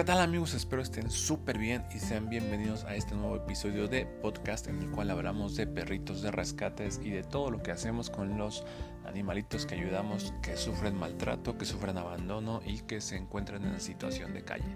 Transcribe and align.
¿Qué 0.00 0.04
tal 0.04 0.22
amigos? 0.22 0.54
Espero 0.54 0.80
estén 0.80 1.10
súper 1.10 1.58
bien 1.58 1.84
y 1.94 1.98
sean 1.98 2.30
bienvenidos 2.30 2.84
a 2.84 2.94
este 2.94 3.14
nuevo 3.14 3.36
episodio 3.36 3.86
de 3.86 4.06
podcast 4.06 4.66
en 4.66 4.80
el 4.80 4.90
cual 4.90 5.10
hablamos 5.10 5.56
de 5.56 5.66
perritos 5.66 6.22
de 6.22 6.30
rescates 6.30 6.98
y 7.04 7.10
de 7.10 7.22
todo 7.22 7.50
lo 7.50 7.62
que 7.62 7.70
hacemos 7.70 8.08
con 8.08 8.38
los 8.38 8.64
animalitos 9.04 9.66
que 9.66 9.74
ayudamos 9.74 10.32
que 10.40 10.56
sufren 10.56 10.96
maltrato, 10.98 11.58
que 11.58 11.66
sufren 11.66 11.98
abandono 11.98 12.62
y 12.64 12.78
que 12.80 13.02
se 13.02 13.18
encuentran 13.18 13.62
en 13.62 13.78
situación 13.78 14.32
de 14.32 14.42
calle. 14.42 14.74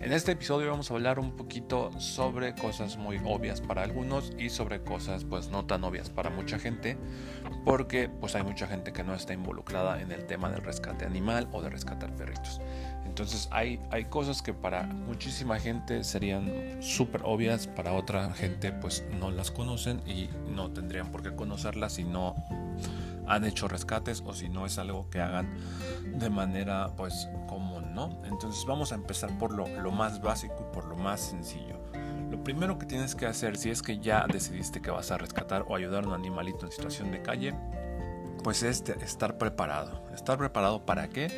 En 0.00 0.12
este 0.12 0.32
episodio 0.32 0.70
vamos 0.70 0.90
a 0.90 0.94
hablar 0.94 1.18
un 1.18 1.34
poquito 1.34 1.90
sobre 1.98 2.54
cosas 2.54 2.98
muy 2.98 3.18
obvias 3.24 3.62
para 3.62 3.82
algunos 3.82 4.34
y 4.36 4.50
sobre 4.50 4.82
cosas 4.82 5.24
pues 5.24 5.48
no 5.48 5.64
tan 5.64 5.82
obvias 5.82 6.10
para 6.10 6.28
mucha 6.28 6.58
gente 6.58 6.98
porque 7.64 8.10
pues 8.10 8.34
hay 8.34 8.42
mucha 8.42 8.66
gente 8.66 8.92
que 8.92 9.02
no 9.02 9.14
está 9.14 9.32
involucrada 9.32 10.02
en 10.02 10.12
el 10.12 10.26
tema 10.26 10.50
del 10.50 10.60
rescate 10.60 11.06
animal 11.06 11.48
o 11.52 11.62
de 11.62 11.70
rescatar 11.70 12.14
perritos. 12.16 12.60
Entonces 13.08 13.48
hay, 13.50 13.80
hay 13.90 14.04
cosas 14.04 14.42
que 14.42 14.52
para 14.52 14.84
muchísima 14.84 15.58
gente 15.58 16.04
serían 16.04 16.78
súper 16.80 17.22
obvias, 17.24 17.66
para 17.66 17.94
otra 17.94 18.30
gente 18.32 18.70
pues 18.70 19.04
no 19.18 19.30
las 19.30 19.50
conocen 19.50 20.00
y 20.06 20.28
no 20.54 20.70
tendrían 20.70 21.10
por 21.10 21.22
qué 21.22 21.34
conocerlas 21.34 21.94
si 21.94 22.04
no 22.04 22.36
han 23.26 23.44
hecho 23.44 23.66
rescates 23.66 24.22
o 24.24 24.34
si 24.34 24.48
no 24.48 24.66
es 24.66 24.78
algo 24.78 25.08
que 25.10 25.20
hagan 25.20 25.48
de 26.14 26.30
manera 26.30 26.92
pues 26.96 27.28
común, 27.48 27.94
¿no? 27.94 28.22
Entonces 28.24 28.64
vamos 28.66 28.92
a 28.92 28.94
empezar 28.94 29.36
por 29.38 29.52
lo, 29.52 29.66
lo 29.66 29.90
más 29.90 30.20
básico 30.20 30.68
y 30.70 30.74
por 30.74 30.84
lo 30.84 30.96
más 30.96 31.20
sencillo. 31.20 31.76
Lo 32.30 32.44
primero 32.44 32.78
que 32.78 32.86
tienes 32.86 33.14
que 33.14 33.26
hacer 33.26 33.56
si 33.56 33.70
es 33.70 33.82
que 33.82 33.98
ya 33.98 34.26
decidiste 34.30 34.82
que 34.82 34.90
vas 34.90 35.10
a 35.10 35.18
rescatar 35.18 35.64
o 35.66 35.74
ayudar 35.74 36.04
a 36.04 36.08
un 36.08 36.14
animalito 36.14 36.66
en 36.66 36.72
situación 36.72 37.10
de 37.10 37.22
calle, 37.22 37.54
pues 38.44 38.62
es 38.62 38.82
estar 39.02 39.38
preparado. 39.38 40.02
¿Estar 40.14 40.38
preparado 40.38 40.84
para 40.84 41.08
qué? 41.08 41.30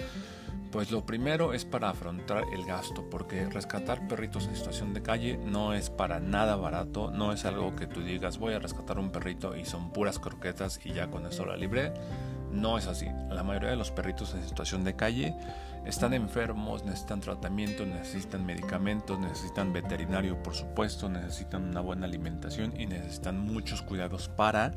Pues 0.70 0.92
lo 0.92 1.04
primero 1.04 1.52
es 1.52 1.64
para 1.64 1.90
afrontar 1.90 2.44
el 2.52 2.64
gasto, 2.64 3.10
porque 3.10 3.44
rescatar 3.46 4.06
perritos 4.06 4.46
en 4.46 4.54
situación 4.54 4.94
de 4.94 5.02
calle 5.02 5.36
no 5.36 5.74
es 5.74 5.90
para 5.90 6.20
nada 6.20 6.54
barato, 6.54 7.10
no 7.10 7.32
es 7.32 7.44
algo 7.44 7.74
que 7.74 7.88
tú 7.88 8.02
digas 8.02 8.38
voy 8.38 8.54
a 8.54 8.60
rescatar 8.60 8.98
un 9.00 9.10
perrito 9.10 9.56
y 9.56 9.64
son 9.64 9.90
puras 9.90 10.20
croquetas 10.20 10.78
y 10.84 10.92
ya 10.92 11.10
con 11.10 11.26
eso 11.26 11.44
la 11.44 11.56
libré. 11.56 11.92
No 12.52 12.78
es 12.78 12.86
así. 12.86 13.06
La 13.30 13.42
mayoría 13.42 13.70
de 13.70 13.76
los 13.76 13.90
perritos 13.90 14.32
en 14.34 14.46
situación 14.46 14.84
de 14.84 14.94
calle 14.94 15.34
están 15.86 16.14
enfermos, 16.14 16.84
necesitan 16.84 17.20
tratamiento, 17.20 17.84
necesitan 17.84 18.46
medicamentos, 18.46 19.18
necesitan 19.18 19.72
veterinario 19.72 20.40
por 20.40 20.54
supuesto, 20.54 21.08
necesitan 21.08 21.64
una 21.64 21.80
buena 21.80 22.06
alimentación 22.06 22.78
y 22.78 22.86
necesitan 22.86 23.40
muchos 23.40 23.82
cuidados 23.82 24.28
para 24.28 24.72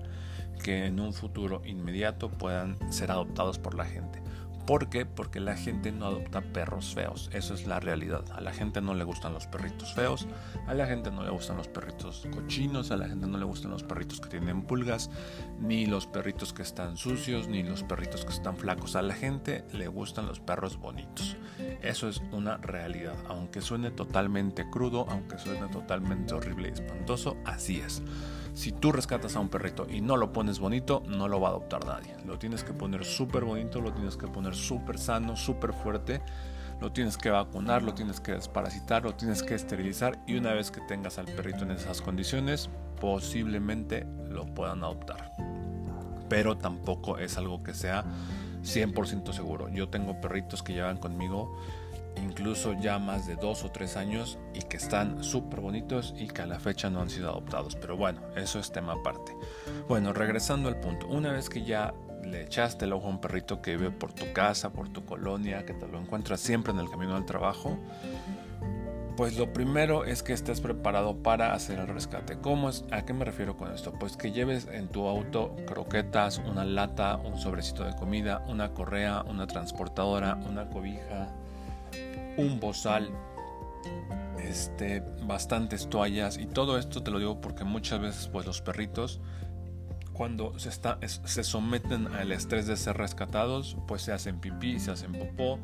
que 0.63 0.88
en 0.88 1.00
un 1.00 1.13
futuro 1.13 1.61
inmediato 1.66 2.30
puedan 2.30 2.78
ser 2.91 3.11
adoptados 3.11 3.59
por 3.59 3.75
la 3.75 3.85
gente. 3.85 4.22
¿Por 4.66 4.89
qué? 4.89 5.06
Porque 5.06 5.42
la 5.42 5.58
gente 5.58 5.92
no 5.92 6.06
adopta 6.06 6.42
perros 6.42 6.94
feos. 6.94 7.30
Eso 7.33 7.53
es 7.53 7.67
la 7.67 7.80
realidad. 7.81 8.23
A 8.31 8.39
la 8.39 8.53
gente 8.53 8.81
no 8.81 8.94
le 8.94 9.03
gustan 9.03 9.33
los 9.33 9.45
perritos 9.45 9.94
feos. 9.94 10.28
A 10.67 10.73
la 10.73 10.86
gente 10.88 11.11
no 11.11 11.23
le 11.23 11.31
gustan 11.31 11.58
los 11.58 11.67
perritos 11.67 12.25
cochinos. 12.31 12.91
A 12.91 12.97
la 12.97 13.09
gente 13.09 13.28
no 13.28 13.38
le 13.38 13.44
gustan 13.44 13.72
los 13.72 13.84
perritos 13.84 14.22
que 14.22 14.30
tienen 14.30 14.61
pulgas. 14.61 15.09
Ni 15.59 15.86
los 15.86 16.08
perritos 16.08 16.53
que 16.53 16.61
están 16.61 16.95
sucios. 16.95 17.50
Ni 17.50 17.64
los 17.64 17.84
perritos 17.84 18.23
que 18.23 18.31
están 18.31 18.56
flacos. 18.56 18.95
A 18.95 19.02
la 19.02 19.16
gente 19.16 19.66
le 19.73 19.88
gustan 19.88 20.28
los 20.28 20.39
perros 20.39 20.78
bonitos. 20.78 21.36
Eso 21.81 22.08
es 22.08 22.22
una 22.31 22.58
realidad. 22.58 23.16
Aunque 23.28 23.59
suene 23.61 23.91
totalmente 23.91 24.69
crudo. 24.69 25.06
Aunque 25.09 25.38
suene 25.38 25.67
totalmente 25.67 26.34
horrible 26.34 26.69
y 26.69 26.72
espantoso. 26.72 27.36
Así 27.44 27.81
es. 27.81 28.02
Si 28.53 28.71
tú 28.71 28.91
rescatas 28.91 29.35
a 29.35 29.39
un 29.39 29.49
perrito 29.49 29.87
y 29.89 30.01
no 30.01 30.15
lo 30.15 30.31
pones 30.31 30.59
bonito, 30.59 31.01
no 31.07 31.27
lo 31.27 31.41
va 31.41 31.47
a 31.47 31.51
adoptar 31.51 31.85
nadie. 31.85 32.15
Lo 32.25 32.37
tienes 32.37 32.63
que 32.63 32.73
poner 32.73 33.03
súper 33.03 33.43
bonito, 33.43 33.81
lo 33.81 33.93
tienes 33.93 34.15
que 34.15 34.27
poner 34.27 34.55
súper 34.55 34.99
sano, 34.99 35.35
súper 35.35 35.73
fuerte. 35.73 36.21
Lo 36.79 36.91
tienes 36.91 37.17
que 37.17 37.29
vacunar, 37.29 37.81
lo 37.81 37.93
tienes 37.93 38.19
que 38.19 38.33
desparasitar, 38.33 39.03
lo 39.03 39.15
tienes 39.15 39.41
que 39.41 39.55
esterilizar 39.55 40.19
y 40.27 40.35
una 40.35 40.53
vez 40.53 40.69
que 40.69 40.81
tengas 40.81 41.17
al 41.17 41.25
perrito 41.25 41.63
en 41.63 41.71
esas 41.71 42.01
condiciones, 42.01 42.69
posiblemente 43.00 44.05
lo 44.29 44.45
puedan 44.45 44.83
adoptar. 44.83 45.31
Pero 46.29 46.57
tampoco 46.57 47.17
es 47.17 47.38
algo 47.38 47.63
que 47.63 47.73
sea 47.73 48.03
100% 48.63 49.33
seguro. 49.33 49.69
Yo 49.69 49.89
tengo 49.89 50.19
perritos 50.19 50.61
que 50.61 50.73
llevan 50.73 50.97
conmigo 50.97 51.57
incluso 52.22 52.74
ya 52.74 53.00
más 53.00 53.28
de 53.28 53.35
dos 53.35 53.63
o 53.63 53.72
tres 53.72 53.97
años 53.97 54.38
y 54.53 54.62
que 54.62 54.78
están 54.78 55.24
súper 55.24 55.62
bonitos 55.62 56.13
y 56.18 56.28
que 56.28 56.41
a 56.41 56.46
la 56.46 56.59
fecha 56.59 56.90
no 56.90 57.01
han 57.01 57.09
sido 57.09 57.29
adoptados. 57.29 57.75
Pero 57.75 57.97
bueno, 57.97 58.22
eso 58.35 58.59
es 58.59 58.72
tema 58.72 58.94
aparte. 58.94 59.35
Bueno, 59.88 60.13
regresando 60.13 60.69
al 60.69 60.79
punto, 60.79 61.07
una 61.07 61.31
vez 61.31 61.50
que 61.50 61.63
ya 61.63 61.94
le 62.23 62.44
echaste 62.44 62.85
el 62.85 62.94
ojo 62.94 63.07
a 63.07 63.09
un 63.09 63.22
perrito 63.22 63.62
que 63.62 63.75
vive 63.78 63.91
por 63.91 64.13
tu 64.13 64.31
casa, 64.34 64.72
por 64.72 64.90
tu 64.90 65.06
colonia, 65.06 65.66
que 65.66 65.73
te 65.73 65.88
lo 65.88 66.00
encuentras 66.00 66.40
siempre 66.40 66.73
en 66.73 66.79
el 66.79 66.90
camino 66.90 67.16
al 67.16 67.25
trabajo, 67.25 67.78
pues 69.16 69.38
lo 69.38 69.53
primero 69.53 70.06
es 70.06 70.23
que 70.23 70.34
estés 70.34 70.59
preparado 70.59 71.22
para 71.22 71.53
hacer 71.53 71.79
el 71.79 71.88
rescate. 71.88 72.38
¿Cómo 72.40 72.69
es? 72.69 72.84
¿A 72.91 73.06
qué 73.06 73.13
me 73.13 73.25
refiero 73.25 73.56
con 73.57 73.72
esto? 73.72 73.94
Pues 73.94 74.18
que 74.18 74.31
lleves 74.31 74.68
en 74.72 74.88
tu 74.88 75.07
auto 75.07 75.56
croquetas, 75.68 76.40
una 76.40 76.66
lata, 76.66 77.18
un 77.18 77.38
sobrecito 77.38 77.84
de 77.84 77.96
comida, 77.96 78.44
una 78.47 78.73
correa, 78.73 79.23
una 79.28 79.46
transportadora, 79.46 80.35
una 80.50 80.68
cobija, 80.68 81.29
un 82.38 82.59
bozal, 82.59 83.11
este, 84.39 85.03
bastantes 85.25 85.89
toallas 85.89 86.38
y 86.38 86.45
todo 86.45 86.77
esto 86.77 87.01
te 87.01 87.11
lo 87.11 87.19
digo 87.19 87.41
porque 87.41 87.63
muchas 87.63 87.99
veces 87.99 88.27
pues 88.27 88.45
los 88.45 88.61
perritos 88.61 89.19
cuando 90.13 90.57
se, 90.59 90.69
está, 90.69 90.99
se 91.01 91.43
someten 91.43 92.07
al 92.07 92.31
estrés 92.31 92.67
de 92.67 92.77
ser 92.77 92.97
rescatados 92.97 93.77
pues 93.88 94.03
se 94.03 94.11
hacen 94.11 94.39
pipí, 94.39 94.79
se 94.79 94.91
hacen 94.91 95.13
popó, 95.13 95.59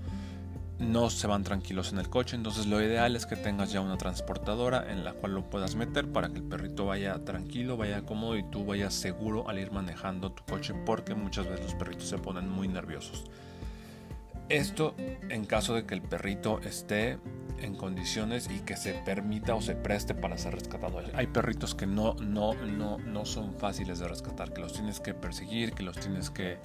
no 0.80 1.10
se 1.10 1.28
van 1.28 1.44
tranquilos 1.44 1.92
en 1.92 2.00
el 2.00 2.10
coche, 2.10 2.36
entonces 2.36 2.66
lo 2.66 2.82
ideal 2.82 3.16
es 3.16 3.26
que 3.26 3.36
tengas 3.36 3.72
ya 3.72 3.82
una 3.82 3.98
transportadora 3.98 4.92
en 4.92 5.04
la 5.04 5.14
cual 5.14 5.34
lo 5.34 5.50
puedas 5.50 5.76
meter 5.76 6.08
para 6.12 6.30
que 6.30 6.38
el 6.38 6.44
perrito 6.44 6.86
vaya 6.86 7.24
tranquilo, 7.26 7.78
vaya 7.78 8.06
cómodo 8.06 8.38
y 8.38 8.44
tú 8.44 8.66
vayas 8.66 8.94
seguro 8.94 9.48
al 9.50 9.60
ir 9.60 9.72
manejando 9.72 10.32
tu 10.32 10.44
coche 10.46 10.74
porque 10.86 11.14
muchas 11.14 11.48
veces 11.48 11.66
los 11.66 11.76
perritos 11.76 12.08
se 12.08 12.18
ponen 12.18 12.50
muy 12.50 12.68
nerviosos. 12.68 13.26
Esto 14.50 14.96
en 15.30 15.46
caso 15.46 15.76
de 15.76 15.86
que 15.86 15.94
el 15.94 16.02
perrito 16.02 16.60
esté 16.62 17.20
en 17.62 17.76
condiciones 17.76 18.50
y 18.50 18.60
que 18.60 18.78
se 18.78 18.94
permita 18.94 19.54
o 19.54 19.62
se 19.62 19.76
preste 19.76 20.16
para 20.16 20.38
ser 20.38 20.56
rescatado. 20.56 21.02
Hay 21.14 21.28
perritos 21.28 21.76
que 21.76 21.86
no, 21.86 22.16
no, 22.16 22.54
no, 22.54 22.98
no 22.98 23.26
son 23.26 23.54
fáciles 23.56 24.00
de 24.00 24.08
rescatar, 24.08 24.54
que 24.54 24.62
los 24.62 24.74
tienes 24.74 25.00
que 25.00 25.14
perseguir, 25.14 25.74
que 25.74 25.84
los 25.84 25.98
tienes 25.98 26.30
que 26.30 26.58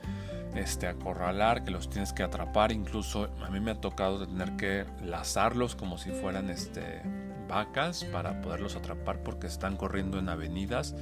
este, 0.54 0.86
acorralar, 0.86 1.64
que 1.64 1.70
los 1.70 1.90
tienes 1.90 2.12
que 2.12 2.22
atrapar. 2.22 2.72
Incluso 2.72 3.30
a 3.44 3.50
mí 3.50 3.60
me 3.60 3.72
ha 3.72 3.80
tocado 3.80 4.26
tener 4.26 4.56
que 4.56 4.86
lazarlos 5.04 5.74
como 5.74 5.98
si 5.98 6.10
fueran 6.10 6.48
este, 6.48 7.02
vacas 7.48 8.04
para 8.04 8.40
poderlos 8.40 8.76
atrapar 8.76 9.22
porque 9.22 9.46
están 9.46 9.76
corriendo 9.76 10.18
en 10.18 10.28
avenidas. 10.28 10.94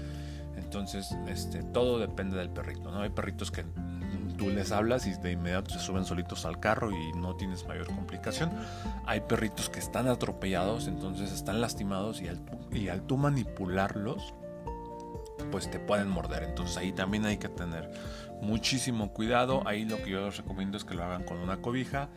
Entonces, 0.56 1.14
este, 1.28 1.62
todo 1.62 1.98
depende 1.98 2.36
del 2.36 2.50
perrito. 2.50 2.90
¿no? 2.90 3.02
Hay 3.02 3.10
perritos 3.10 3.50
que 3.50 3.64
tú 4.42 4.50
les 4.50 4.72
hablas 4.72 5.06
y 5.06 5.14
de 5.14 5.30
inmediato 5.30 5.70
se 5.70 5.78
suben 5.78 6.04
solitos 6.04 6.44
al 6.46 6.58
carro 6.58 6.90
y 6.90 7.12
no 7.12 7.36
tienes 7.36 7.64
mayor 7.68 7.86
complicación. 7.86 8.50
Hay 9.06 9.20
perritos 9.20 9.68
que 9.68 9.78
están 9.78 10.08
atropellados, 10.08 10.88
entonces 10.88 11.30
están 11.30 11.60
lastimados 11.60 12.20
y 12.20 12.26
al, 12.26 12.40
y 12.72 12.88
al 12.88 13.02
tú 13.02 13.16
manipularlos, 13.16 14.34
pues 15.52 15.70
te 15.70 15.78
pueden 15.78 16.08
morder. 16.08 16.42
Entonces 16.42 16.76
ahí 16.76 16.90
también 16.90 17.24
hay 17.24 17.38
que 17.38 17.48
tener 17.48 17.88
muchísimo 18.40 19.12
cuidado. 19.12 19.62
Ahí 19.64 19.84
lo 19.84 20.02
que 20.02 20.10
yo 20.10 20.26
les 20.26 20.38
recomiendo 20.38 20.76
es 20.76 20.84
que 20.84 20.94
lo 20.94 21.04
hagan 21.04 21.22
con 21.22 21.38
una 21.38 21.58
cobija, 21.58 22.08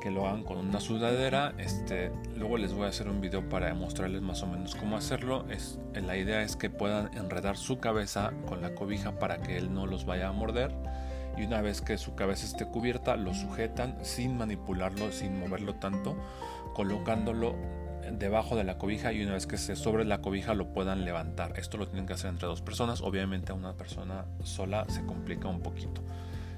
que 0.00 0.12
lo 0.12 0.28
hagan 0.28 0.44
con 0.44 0.58
una 0.58 0.78
sudadera. 0.78 1.54
Este, 1.58 2.12
luego 2.36 2.56
les 2.56 2.72
voy 2.72 2.84
a 2.84 2.90
hacer 2.90 3.08
un 3.08 3.20
video 3.20 3.48
para 3.48 3.74
mostrarles 3.74 4.22
más 4.22 4.44
o 4.44 4.46
menos 4.46 4.76
cómo 4.76 4.96
hacerlo. 4.96 5.44
Es, 5.50 5.80
la 5.92 6.16
idea 6.16 6.42
es 6.42 6.54
que 6.54 6.70
puedan 6.70 7.12
enredar 7.16 7.56
su 7.56 7.80
cabeza 7.80 8.32
con 8.46 8.62
la 8.62 8.76
cobija 8.76 9.18
para 9.18 9.42
que 9.42 9.56
él 9.56 9.74
no 9.74 9.86
los 9.86 10.06
vaya 10.06 10.28
a 10.28 10.32
morder 10.32 10.72
y 11.36 11.44
una 11.44 11.60
vez 11.60 11.80
que 11.80 11.98
su 11.98 12.14
cabeza 12.14 12.46
esté 12.46 12.66
cubierta 12.66 13.16
lo 13.16 13.34
sujetan 13.34 13.98
sin 14.02 14.36
manipularlo, 14.36 15.12
sin 15.12 15.38
moverlo 15.38 15.74
tanto, 15.74 16.16
colocándolo 16.74 17.54
debajo 18.12 18.56
de 18.56 18.64
la 18.64 18.78
cobija 18.78 19.12
y 19.12 19.22
una 19.22 19.32
vez 19.32 19.46
que 19.46 19.56
se 19.56 19.76
sobre 19.76 20.04
la 20.04 20.20
cobija 20.20 20.54
lo 20.54 20.72
puedan 20.72 21.04
levantar. 21.04 21.58
Esto 21.58 21.78
lo 21.78 21.86
tienen 21.88 22.06
que 22.06 22.12
hacer 22.12 22.30
entre 22.30 22.48
dos 22.48 22.62
personas, 22.62 23.00
obviamente 23.00 23.52
a 23.52 23.54
una 23.54 23.74
persona 23.74 24.26
sola 24.42 24.84
se 24.88 25.04
complica 25.04 25.48
un 25.48 25.60
poquito. 25.60 26.02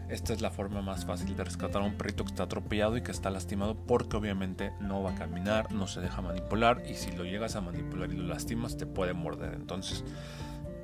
Esta 0.09 0.33
es 0.33 0.41
la 0.41 0.51
forma 0.51 0.83
más 0.83 1.05
fácil 1.05 1.35
de 1.35 1.43
rescatar 1.43 1.83
a 1.83 1.85
un 1.85 1.97
perrito 1.97 2.25
que 2.25 2.31
está 2.31 2.45
atropellado 2.45 2.97
y 2.97 3.03
que 3.03 3.11
está 3.11 3.29
lastimado 3.29 3.75
porque 3.75 4.17
obviamente 4.17 4.73
no 4.81 5.03
va 5.03 5.11
a 5.11 5.15
caminar, 5.17 5.73
no 5.73 5.89
se 5.89 6.01
deja 6.01 6.23
manipular 6.23 6.83
y 6.89 6.95
si 6.95 7.11
lo 7.11 7.25
llegas 7.25 7.57
a 7.57 7.61
manipular 7.61 8.13
y 8.13 8.17
lo 8.17 8.25
lastimas 8.25 8.77
te 8.77 8.87
puede 8.87 9.15
morder. 9.15 9.55
Entonces 9.55 10.05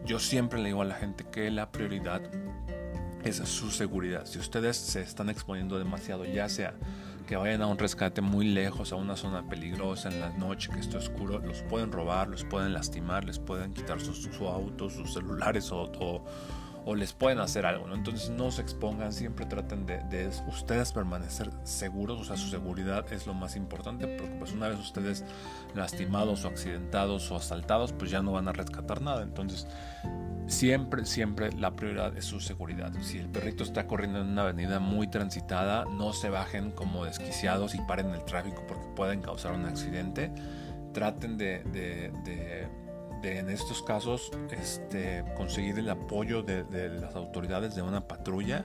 yo 0.05 0.19
siempre 0.19 0.61
le 0.61 0.71
digo 0.71 0.83
a 0.83 0.87
la 0.87 0.97
gente 0.97 1.25
que 1.31 1.51
la 1.53 1.71
prioridad 1.71 2.21
es 3.25 3.37
su 3.37 3.71
seguridad. 3.71 4.27
Si 4.27 4.39
ustedes 4.39 4.77
se 4.77 5.01
están 5.01 5.31
exponiendo 5.31 5.79
demasiado, 5.79 6.25
ya 6.25 6.49
sea 6.49 6.75
que 7.27 7.37
vayan 7.37 7.63
a 7.63 7.67
un 7.67 7.79
rescate 7.79 8.21
muy 8.21 8.47
lejos, 8.47 8.93
a 8.93 8.97
una 8.97 9.17
zona 9.17 9.49
peligrosa 9.49 10.09
en 10.09 10.21
la 10.21 10.31
noche, 10.31 10.71
que 10.73 10.81
esté 10.81 10.97
oscuro, 10.97 11.39
los 11.39 11.63
pueden 11.63 11.93
robar, 11.93 12.29
los 12.29 12.45
pueden 12.45 12.73
lastimar, 12.73 13.25
les 13.25 13.39
pueden 13.39 13.73
quitar 13.73 14.01
su, 14.01 14.49
auto, 14.49 14.91
sus 14.91 15.13
celulares 15.15 15.71
o, 15.71 15.91
o 16.85 16.95
les 16.95 17.13
pueden 17.13 17.39
hacer 17.39 17.65
algo. 17.65 17.93
Entonces 17.93 18.31
no 18.31 18.51
se 18.51 18.63
expongan, 18.63 19.13
siempre 19.13 19.47
traten 19.47 19.87
de, 19.87 20.03
de, 20.05 20.31
ustedes 20.49 20.93
permanecer 20.93 21.51
seguros, 21.65 22.21
o 22.21 22.25
sea, 22.25 22.37
su 22.37 22.49
seguridad 22.49 23.11
es 23.13 23.27
lo 23.27 23.35
más 23.35 23.57
importante, 23.57 24.07
porque 24.07 24.35
pues 24.35 24.53
una 24.53 24.69
vez 24.69 24.79
ustedes 24.79 25.25
lastimados 25.75 26.45
o 26.45 26.49
accidentados 26.49 27.31
o 27.31 27.37
asaltados, 27.37 27.93
pues 27.93 28.11
ya 28.11 28.23
no 28.23 28.33
van 28.33 28.49
a 28.49 28.53
rescatar 28.53 29.01
nada, 29.01 29.23
entonces 29.23 29.67
siempre, 30.47 31.05
siempre 31.05 31.53
la 31.53 31.73
prioridad 31.73 32.17
es 32.17 32.25
su 32.25 32.41
seguridad. 32.41 32.93
Si 33.01 33.19
el 33.19 33.29
perrito 33.29 33.65
está 33.65 33.87
corriendo 33.87 34.21
en 34.21 34.29
una 34.29 34.43
avenida 34.43 34.81
muy 34.81 35.09
transitada, 35.09 35.85
no 35.85 36.13
se 36.13 36.31
bajen 36.31 36.73
como 36.73 37.05
desquiciados 37.05 37.75
y 37.75 37.79
paren 37.81 38.11
el 38.11 38.25
tráfico 38.25 38.65
porque 38.67 38.87
pueden 38.95 39.21
causar 39.21 39.53
un 39.53 39.67
accidente. 39.67 40.33
Traten 40.93 41.39
de, 41.39 41.63
de, 41.65 42.13
de 42.25 42.69
en 43.23 43.49
estos 43.49 43.83
casos 43.83 44.31
este, 44.51 45.25
conseguir 45.37 45.79
el 45.79 45.89
apoyo 45.89 46.43
de, 46.43 46.65
las 47.01 47.15
autoridades 47.15 47.75
de 47.75 47.83
una 47.83 48.07
patrulla 48.07 48.65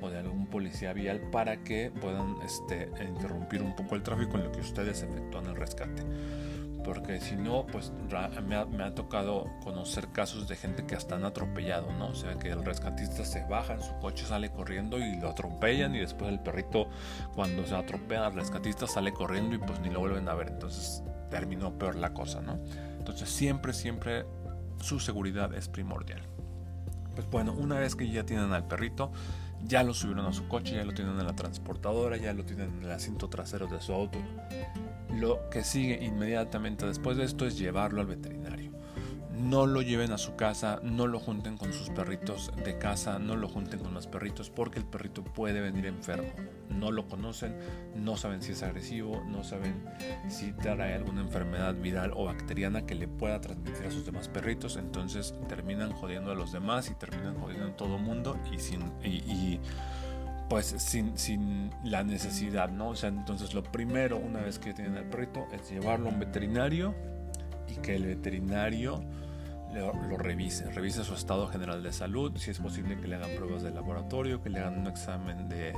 o 0.00 0.10
de 0.10 0.18
algún 0.18 0.46
policía 0.46 0.92
vial 0.92 1.20
para 1.30 1.62
que 1.62 1.92
puedan 2.00 2.36
este, 2.42 2.90
interrumpir 3.06 3.62
un 3.62 3.76
poco 3.76 3.94
el 3.94 4.02
tráfico 4.02 4.36
en 4.38 4.44
lo 4.44 4.52
que 4.52 4.60
ustedes 4.60 5.02
efectúan 5.02 5.46
el 5.46 5.56
rescate. 5.56 6.02
Porque 6.84 7.20
si 7.20 7.36
no, 7.36 7.66
pues 7.66 7.92
me 8.46 8.56
ha, 8.56 8.64
me 8.64 8.84
ha, 8.84 8.94
tocado 8.94 9.46
conocer 9.62 10.08
casos 10.08 10.48
de 10.48 10.56
gente 10.56 10.86
que 10.86 10.94
hasta 10.94 11.16
han 11.16 11.24
atropellado, 11.24 11.92
¿no? 11.92 12.08
O 12.08 12.14
sea, 12.14 12.38
que 12.38 12.50
el 12.50 12.64
rescatista 12.64 13.24
se 13.24 13.44
baja 13.44 13.74
en 13.74 13.82
su 13.82 13.98
coche, 13.98 14.24
sale 14.24 14.50
corriendo 14.50 14.98
y 14.98 15.16
lo 15.16 15.30
atropellan 15.30 15.94
y 15.94 15.98
después 15.98 16.30
el 16.30 16.40
perrito 16.40 16.88
cuando 17.34 17.66
se 17.66 17.74
atropella 17.74 18.26
al 18.26 18.34
rescatista 18.34 18.86
sale 18.86 19.12
corriendo 19.12 19.56
y 19.56 19.58
pues 19.58 19.80
ni 19.80 19.90
lo 19.90 20.00
vuelven 20.00 20.28
a 20.28 20.34
ver. 20.34 20.48
Entonces 20.48 21.02
terminó 21.30 21.76
peor 21.78 21.96
la 21.96 22.14
cosa, 22.14 22.40
¿no? 22.40 22.58
Entonces 22.98 23.28
siempre, 23.28 23.72
siempre 23.72 24.24
su 24.80 25.00
seguridad 25.00 25.54
es 25.54 25.68
primordial. 25.68 26.22
Pues 27.14 27.28
bueno, 27.30 27.52
una 27.52 27.78
vez 27.78 27.96
que 27.96 28.08
ya 28.08 28.24
tienen 28.24 28.52
al 28.52 28.68
perrito, 28.68 29.10
ya 29.64 29.82
lo 29.82 29.94
subieron 29.94 30.26
a 30.26 30.32
su 30.32 30.46
coche, 30.46 30.76
ya 30.76 30.84
lo 30.84 30.94
tienen 30.94 31.18
en 31.18 31.26
la 31.26 31.34
transportadora, 31.34 32.16
ya 32.16 32.32
lo 32.32 32.44
tienen 32.44 32.70
en 32.78 32.84
el 32.84 32.90
asiento 32.90 33.28
trasero 33.28 33.66
de 33.66 33.80
su 33.80 33.92
auto. 33.92 34.18
Lo 35.14 35.48
que 35.50 35.64
sigue 35.64 36.04
inmediatamente 36.04 36.86
después 36.86 37.16
de 37.16 37.24
esto 37.24 37.46
es 37.46 37.58
llevarlo 37.58 38.00
al 38.00 38.06
veterinario 38.06 38.78
no 39.38 39.66
lo 39.66 39.82
lleven 39.82 40.12
a 40.12 40.18
su 40.18 40.34
casa, 40.36 40.80
no 40.82 41.06
lo 41.06 41.20
junten 41.20 41.56
con 41.56 41.72
sus 41.72 41.90
perritos 41.90 42.52
de 42.64 42.76
casa, 42.76 43.18
no 43.18 43.36
lo 43.36 43.48
junten 43.48 43.78
con 43.78 43.94
los 43.94 44.06
perritos 44.06 44.50
porque 44.50 44.80
el 44.80 44.84
perrito 44.84 45.22
puede 45.22 45.60
venir 45.60 45.86
enfermo. 45.86 46.28
No 46.68 46.90
lo 46.90 47.08
conocen, 47.08 47.56
no 47.94 48.16
saben 48.16 48.42
si 48.42 48.52
es 48.52 48.62
agresivo, 48.62 49.22
no 49.26 49.44
saben 49.44 49.84
si 50.28 50.52
trae 50.52 50.94
alguna 50.94 51.22
enfermedad 51.22 51.74
viral 51.74 52.12
o 52.14 52.24
bacteriana 52.24 52.84
que 52.84 52.94
le 52.94 53.08
pueda 53.08 53.40
transmitir 53.40 53.86
a 53.86 53.90
sus 53.90 54.04
demás 54.04 54.28
perritos. 54.28 54.76
Entonces 54.76 55.34
terminan 55.48 55.92
jodiendo 55.92 56.32
a 56.32 56.34
los 56.34 56.52
demás 56.52 56.90
y 56.90 56.94
terminan 56.94 57.38
jodiendo 57.38 57.68
a 57.68 57.76
todo 57.76 57.98
mundo 57.98 58.38
y 58.52 58.58
sin... 58.58 58.92
Y, 59.04 59.60
pues 60.48 60.66
sin, 60.66 61.18
sin, 61.18 61.70
la 61.84 62.02
necesidad, 62.02 62.70
¿no? 62.70 62.88
O 62.88 62.96
sea, 62.96 63.10
entonces 63.10 63.52
lo 63.54 63.62
primero 63.62 64.16
una 64.16 64.40
vez 64.40 64.58
que 64.58 64.72
tienen 64.72 64.96
el 64.96 65.04
perrito 65.04 65.46
es 65.52 65.70
llevarlo 65.70 66.08
a 66.08 66.12
un 66.12 66.18
veterinario 66.18 66.94
y 67.68 67.74
que 67.76 67.96
el 67.96 68.06
veterinario 68.06 69.02
lo, 69.74 70.16
revise, 70.16 70.70
revise 70.70 71.04
su 71.04 71.14
estado 71.14 71.46
general 71.48 71.82
de 71.82 71.92
salud, 71.92 72.36
si 72.36 72.50
es 72.50 72.58
posible 72.58 72.98
que 72.98 73.06
le 73.06 73.16
hagan 73.16 73.30
pruebas 73.36 73.62
de 73.62 73.70
laboratorio, 73.70 74.42
que 74.42 74.50
le 74.50 74.60
hagan 74.60 74.78
un 74.78 74.86
examen 74.86 75.48
de, 75.48 75.74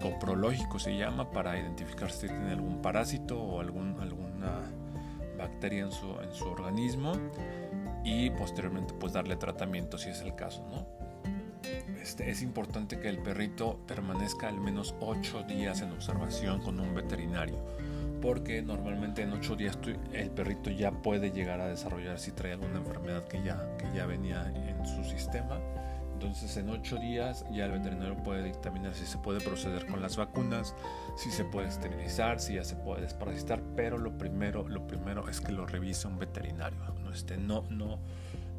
coprológico 0.00 0.78
se 0.78 0.96
llama, 0.96 1.30
para 1.30 1.58
identificar 1.58 2.10
si 2.10 2.26
tiene 2.26 2.52
algún 2.52 2.80
parásito 2.80 3.40
o 3.40 3.60
algún, 3.60 3.98
alguna 4.00 4.62
bacteria 5.36 5.84
en 5.84 5.92
su, 5.92 6.06
en 6.20 6.32
su 6.32 6.46
organismo 6.46 7.12
y 8.04 8.30
posteriormente 8.30 8.94
pues 8.94 9.12
darle 9.12 9.36
tratamiento 9.36 9.98
si 9.98 10.10
es 10.10 10.20
el 10.20 10.34
caso, 10.34 10.66
¿no? 10.70 11.09
Este, 12.00 12.30
es 12.30 12.42
importante 12.42 12.98
que 12.98 13.08
el 13.08 13.18
perrito 13.18 13.78
permanezca 13.86 14.48
al 14.48 14.60
menos 14.60 14.94
8 15.00 15.44
días 15.44 15.82
en 15.82 15.92
observación 15.92 16.60
con 16.60 16.80
un 16.80 16.94
veterinario 16.94 17.58
porque 18.20 18.62
normalmente 18.62 19.22
en 19.22 19.32
8 19.32 19.56
días 19.56 19.78
el 20.12 20.30
perrito 20.30 20.70
ya 20.70 20.90
puede 20.90 21.30
llegar 21.30 21.60
a 21.60 21.68
desarrollar 21.68 22.18
si 22.18 22.32
trae 22.32 22.52
alguna 22.52 22.78
enfermedad 22.78 23.26
que 23.26 23.42
ya, 23.42 23.76
que 23.78 23.86
ya 23.94 24.06
venía 24.06 24.52
en 24.54 24.84
su 24.86 25.02
sistema. 25.04 25.58
Entonces 26.12 26.54
en 26.58 26.68
8 26.68 26.96
días 26.96 27.46
ya 27.50 27.64
el 27.64 27.72
veterinario 27.72 28.16
puede 28.22 28.44
dictaminar 28.44 28.94
si 28.94 29.06
se 29.06 29.16
puede 29.18 29.40
proceder 29.40 29.86
con 29.86 30.02
las 30.02 30.16
vacunas, 30.16 30.74
si 31.16 31.30
se 31.30 31.44
puede 31.44 31.68
esterilizar, 31.68 32.40
si 32.40 32.54
ya 32.54 32.64
se 32.64 32.76
puede 32.76 33.02
desparasitar, 33.02 33.62
pero 33.74 33.96
lo 33.96 34.18
primero, 34.18 34.68
lo 34.68 34.86
primero 34.86 35.28
es 35.28 35.40
que 35.40 35.52
lo 35.52 35.64
revise 35.64 36.06
un 36.06 36.18
veterinario. 36.18 36.78
No, 37.02 37.10
este, 37.10 37.38
no, 37.38 37.64
no, 37.70 37.98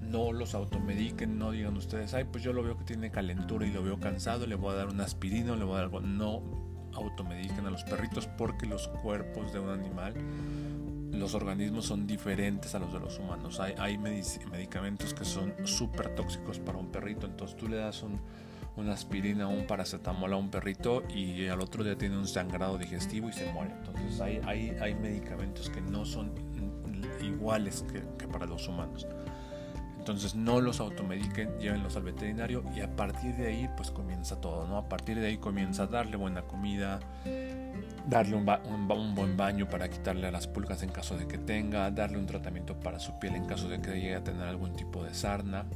no 0.01 0.33
los 0.33 0.55
automediquen, 0.55 1.37
no 1.37 1.51
digan 1.51 1.77
ustedes, 1.77 2.13
ay, 2.13 2.25
pues 2.25 2.43
yo 2.43 2.53
lo 2.53 2.63
veo 2.63 2.77
que 2.77 2.83
tiene 2.83 3.11
calentura 3.11 3.65
y 3.65 3.71
lo 3.71 3.83
veo 3.83 3.99
cansado, 3.99 4.45
le 4.47 4.55
voy 4.55 4.73
a 4.73 4.77
dar 4.77 4.87
una 4.87 5.03
aspirina, 5.03 5.55
le 5.55 5.63
voy 5.63 5.73
a 5.73 5.77
dar 5.77 5.83
algo. 5.85 6.01
No, 6.01 6.41
automediquen 6.93 7.65
a 7.65 7.69
los 7.71 7.83
perritos 7.83 8.27
porque 8.27 8.65
los 8.65 8.87
cuerpos 8.87 9.53
de 9.53 9.59
un 9.59 9.69
animal, 9.69 10.13
los 11.11 11.33
organismos 11.35 11.85
son 11.85 12.07
diferentes 12.07 12.73
a 12.75 12.79
los 12.79 12.91
de 12.91 12.99
los 12.99 13.19
humanos. 13.19 13.59
Hay, 13.59 13.97
medicamentos 13.97 15.13
que 15.13 15.25
son 15.25 15.53
súper 15.65 16.15
tóxicos 16.15 16.59
para 16.59 16.77
un 16.77 16.91
perrito, 16.91 17.27
entonces 17.27 17.55
tú 17.57 17.67
le 17.67 17.77
das 17.77 18.03
un, 18.03 18.19
una 18.77 18.93
aspirina 18.93 19.47
un 19.47 19.67
paracetamol 19.67 20.33
a 20.33 20.37
un 20.37 20.49
perrito 20.49 21.03
y 21.09 21.47
al 21.47 21.61
otro 21.61 21.83
día 21.83 21.97
tiene 21.97 22.17
un 22.17 22.27
sangrado 22.27 22.77
digestivo 22.77 23.29
y 23.29 23.33
se 23.33 23.51
muere. 23.51 23.73
Entonces 23.73 24.19
hay, 24.19 24.95
medicamentos 24.95 25.69
que 25.69 25.81
no 25.81 26.05
son 26.05 26.31
iguales 27.21 27.85
que 28.17 28.27
para 28.27 28.45
los 28.45 28.67
humanos. 28.67 29.05
Entonces 30.01 30.33
no 30.33 30.61
los 30.61 30.79
automediquen, 30.79 31.59
llévenlos 31.59 31.95
al 31.95 32.01
veterinario 32.01 32.63
y 32.75 32.81
a 32.81 32.95
partir 32.95 33.35
de 33.35 33.45
ahí 33.45 33.69
pues 33.77 33.91
comienza 33.91 34.41
todo, 34.41 34.67
¿no? 34.67 34.77
A 34.77 34.89
partir 34.89 35.19
de 35.19 35.27
ahí 35.27 35.37
comienza 35.37 35.83
a 35.83 35.85
darle 35.85 36.17
buena 36.17 36.41
comida, 36.41 36.99
darle 38.07 38.35
un, 38.35 39.13
buen 39.13 39.37
baño 39.37 39.69
para 39.69 39.87
quitarle 39.91 40.31
las 40.31 40.47
pulgas 40.47 40.81
en 40.81 40.89
caso 40.89 41.15
de 41.17 41.27
que 41.27 41.37
tenga, 41.37 41.91
darle 41.91 42.17
un 42.17 42.25
tratamiento 42.25 42.79
para 42.79 42.97
su 42.97 43.19
piel 43.19 43.35
en 43.35 43.45
caso 43.45 43.69
de 43.69 43.79
que 43.79 43.91
llegue 43.91 44.15
a 44.15 44.23
tener 44.23 44.41
algún 44.41 44.73
tipo 44.73 45.03
de 45.03 45.13
sarna. 45.13 45.67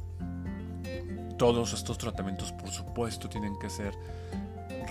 Todos 1.38 1.72
estos 1.72 1.96
tratamientos 1.96 2.50
por 2.50 2.70
supuesto 2.70 3.28
tienen 3.28 3.56
que 3.60 3.70
ser 3.70 3.94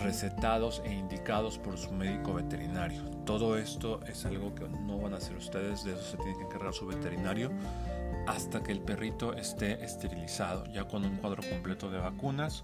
recetados 0.01 0.81
e 0.85 0.93
indicados 0.93 1.57
por 1.57 1.77
su 1.77 1.91
médico 1.91 2.33
veterinario. 2.33 3.03
Todo 3.25 3.57
esto 3.57 3.99
es 4.05 4.25
algo 4.25 4.55
que 4.55 4.65
no 4.69 4.97
van 4.97 5.13
a 5.13 5.17
hacer 5.17 5.35
ustedes, 5.35 5.83
de 5.83 5.91
eso 5.91 6.03
se 6.03 6.15
tiene 6.15 6.37
que 6.37 6.45
encargar 6.45 6.73
su 6.73 6.87
veterinario 6.87 7.51
hasta 8.27 8.63
que 8.63 8.71
el 8.71 8.81
perrito 8.81 9.33
esté 9.33 9.83
esterilizado, 9.83 10.65
ya 10.67 10.85
con 10.85 11.05
un 11.05 11.17
cuadro 11.17 11.43
completo 11.47 11.89
de 11.89 11.99
vacunas, 11.99 12.63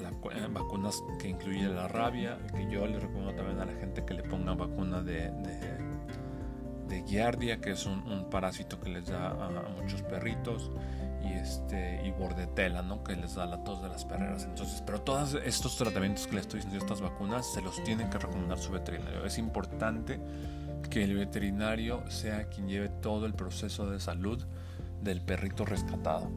eh, 0.00 0.46
vacunas 0.50 1.02
que 1.18 1.28
incluye 1.28 1.68
la 1.68 1.88
rabia, 1.88 2.38
que 2.54 2.70
yo 2.70 2.86
le 2.86 2.98
recomiendo 2.98 3.34
también 3.34 3.60
a 3.60 3.64
la 3.64 3.72
gente 3.72 4.04
que 4.04 4.14
le 4.14 4.22
ponga 4.22 4.54
vacuna 4.54 5.02
de, 5.02 5.30
de, 5.30 7.02
giardia, 7.06 7.60
que 7.60 7.70
es 7.70 7.86
un, 7.86 8.28
parásito 8.30 8.78
que 8.78 8.90
les 8.90 9.06
da 9.06 9.30
a, 9.30 9.68
muchos 9.80 10.02
perritos, 10.02 10.70
y 11.24 11.32
este 11.32 12.00
y 12.04 12.10
bordetela, 12.10 12.82
¿no? 12.82 13.02
que 13.02 13.16
les 13.16 13.34
da 13.34 13.46
la 13.46 13.64
tos 13.64 13.82
de 13.82 13.88
las 13.88 14.04
perreras. 14.04 14.44
Entonces, 14.44 14.82
pero 14.84 15.00
todos 15.00 15.34
estos 15.44 15.76
tratamientos 15.76 16.26
que 16.26 16.34
le 16.34 16.40
estoy 16.40 16.60
diciendo, 16.60 16.84
estas 16.84 17.00
vacunas, 17.00 17.46
se 17.52 17.62
los 17.62 17.82
tienen 17.84 18.10
que 18.10 18.18
recomendar 18.18 18.58
su 18.58 18.72
veterinario. 18.72 19.24
Es 19.24 19.38
importante 19.38 20.20
que 20.90 21.04
el 21.04 21.16
veterinario 21.16 22.08
sea 22.10 22.44
quien 22.48 22.68
lleve 22.68 22.88
todo 22.88 23.26
el 23.26 23.34
proceso 23.34 23.88
de 23.90 23.98
salud 23.98 24.44
del 25.02 25.20
perrito 25.20 25.64
rescatado. 25.64 26.30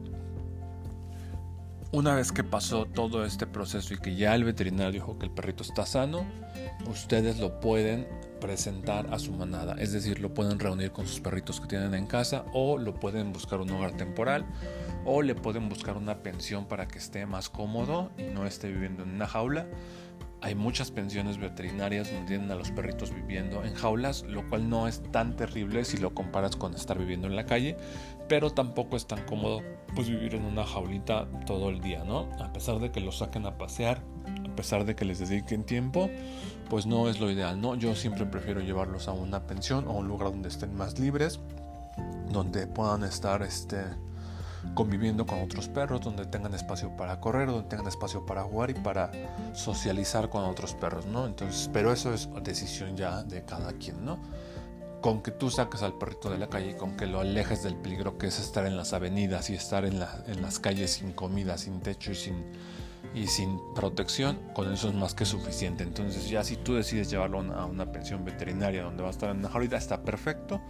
Una 1.92 2.14
vez 2.14 2.32
que 2.32 2.44
pasó 2.44 2.84
todo 2.84 3.24
este 3.24 3.46
proceso 3.46 3.94
y 3.94 3.98
que 3.98 4.16
ya 4.16 4.34
el 4.34 4.44
veterinario 4.44 4.92
dijo 4.92 5.18
que 5.18 5.26
el 5.26 5.30
perrito 5.30 5.62
está 5.62 5.86
sano, 5.86 6.26
ustedes 6.90 7.38
lo 7.38 7.60
pueden 7.60 8.08
presentar 8.40 9.12
a 9.14 9.18
su 9.18 9.32
manada, 9.32 9.76
es 9.78 9.92
decir, 9.92 10.20
lo 10.20 10.34
pueden 10.34 10.58
reunir 10.58 10.90
con 10.92 11.06
sus 11.06 11.20
perritos 11.20 11.60
que 11.60 11.68
tienen 11.68 11.94
en 11.94 12.06
casa 12.06 12.44
o 12.52 12.76
lo 12.76 12.94
pueden 12.94 13.32
buscar 13.32 13.60
un 13.60 13.70
hogar 13.70 13.96
temporal 13.96 14.44
o 15.04 15.22
le 15.22 15.34
pueden 15.34 15.68
buscar 15.68 15.96
una 15.96 16.22
pensión 16.22 16.66
para 16.66 16.86
que 16.86 16.98
esté 16.98 17.24
más 17.24 17.48
cómodo 17.48 18.10
y 18.18 18.24
no 18.24 18.46
esté 18.46 18.70
viviendo 18.70 19.04
en 19.04 19.10
una 19.10 19.26
jaula 19.26 19.66
hay 20.42 20.54
muchas 20.54 20.90
pensiones 20.90 21.38
veterinarias 21.38 22.10
donde 22.10 22.28
tienen 22.28 22.50
a 22.50 22.54
los 22.54 22.70
perritos 22.70 23.12
viviendo 23.12 23.64
en 23.64 23.74
jaulas, 23.74 24.22
lo 24.22 24.46
cual 24.48 24.68
no 24.68 24.86
es 24.86 25.02
tan 25.10 25.34
terrible 25.36 25.84
si 25.84 25.96
lo 25.96 26.14
comparas 26.14 26.56
con 26.56 26.74
estar 26.74 26.98
viviendo 26.98 27.26
en 27.26 27.36
la 27.36 27.46
calle, 27.46 27.76
pero 28.28 28.50
tampoco 28.50 28.96
es 28.96 29.06
tan 29.06 29.24
cómodo 29.24 29.62
pues 29.94 30.08
vivir 30.08 30.34
en 30.34 30.44
una 30.44 30.64
jaulita 30.64 31.26
todo 31.46 31.70
el 31.70 31.80
día, 31.80 32.04
¿no? 32.04 32.28
A 32.40 32.52
pesar 32.52 32.78
de 32.78 32.90
que 32.90 33.00
los 33.00 33.18
saquen 33.18 33.46
a 33.46 33.56
pasear, 33.56 34.02
a 34.44 34.56
pesar 34.56 34.84
de 34.84 34.94
que 34.94 35.04
les 35.04 35.18
dediquen 35.18 35.64
tiempo, 35.64 36.10
pues 36.68 36.86
no 36.86 37.08
es 37.08 37.20
lo 37.20 37.30
ideal, 37.30 37.60
¿no? 37.60 37.74
Yo 37.74 37.94
siempre 37.94 38.26
prefiero 38.26 38.60
llevarlos 38.60 39.08
a 39.08 39.12
una 39.12 39.46
pensión 39.46 39.86
o 39.88 39.92
a 39.92 39.94
un 39.94 40.08
lugar 40.08 40.30
donde 40.30 40.48
estén 40.48 40.74
más 40.74 40.98
libres, 40.98 41.40
donde 42.30 42.66
puedan 42.66 43.04
estar 43.04 43.42
este 43.42 43.84
conviviendo 44.74 45.26
con 45.26 45.40
otros 45.42 45.68
perros, 45.68 46.00
donde 46.00 46.26
tengan 46.26 46.52
espacio 46.52 46.96
para 46.96 47.20
correr, 47.20 47.48
donde 47.48 47.68
tengan 47.68 47.86
espacio 47.86 48.26
para 48.26 48.42
jugar 48.42 48.70
y 48.70 48.74
para 48.74 49.10
socializar 49.54 50.28
con 50.28 50.44
otros 50.44 50.74
perros, 50.74 51.06
¿no? 51.06 51.26
Entonces, 51.26 51.70
pero 51.72 51.92
eso 51.92 52.12
es 52.12 52.28
decisión 52.42 52.96
ya 52.96 53.22
de 53.22 53.44
cada 53.44 53.72
quien, 53.74 54.04
¿no? 54.04 54.18
Con 55.06 55.22
que 55.22 55.30
tú 55.30 55.50
saques 55.52 55.84
al 55.84 55.92
perrito 55.92 56.30
de 56.30 56.36
la 56.36 56.48
calle 56.48 56.72
y 56.72 56.74
con 56.74 56.96
que 56.96 57.06
lo 57.06 57.20
alejes 57.20 57.62
del 57.62 57.76
peligro 57.76 58.18
que 58.18 58.26
es 58.26 58.40
estar 58.40 58.66
en 58.66 58.76
las 58.76 58.92
avenidas 58.92 59.50
y 59.50 59.54
estar 59.54 59.84
en, 59.84 60.00
las 60.00 60.58
calles 60.58 60.94
sin 60.94 61.12
comida, 61.12 61.58
sin 61.58 61.78
techo 61.80 62.10
y 62.10 62.16
sin, 62.16 62.44
y 63.14 63.28
sin 63.28 63.60
protección, 63.76 64.36
con 64.52 64.72
eso 64.72 64.88
es 64.88 64.94
más 64.94 65.14
que 65.14 65.24
suficiente. 65.24 65.84
Entonces 65.84 66.28
ya 66.28 66.42
si 66.42 66.56
tú 66.56 66.74
decides 66.74 67.08
llevarlo 67.08 67.38
a 67.38 67.66
una 67.66 67.92
pensión 67.92 68.24
veterinaria 68.24 68.82
donde 68.82 69.04
va 69.04 69.10
a 69.10 69.12
estar 69.12 69.30
en 69.30 69.36
una 69.38 69.48
jaulita, 69.48 69.76
está 69.76 70.02
perfecto 70.02 70.60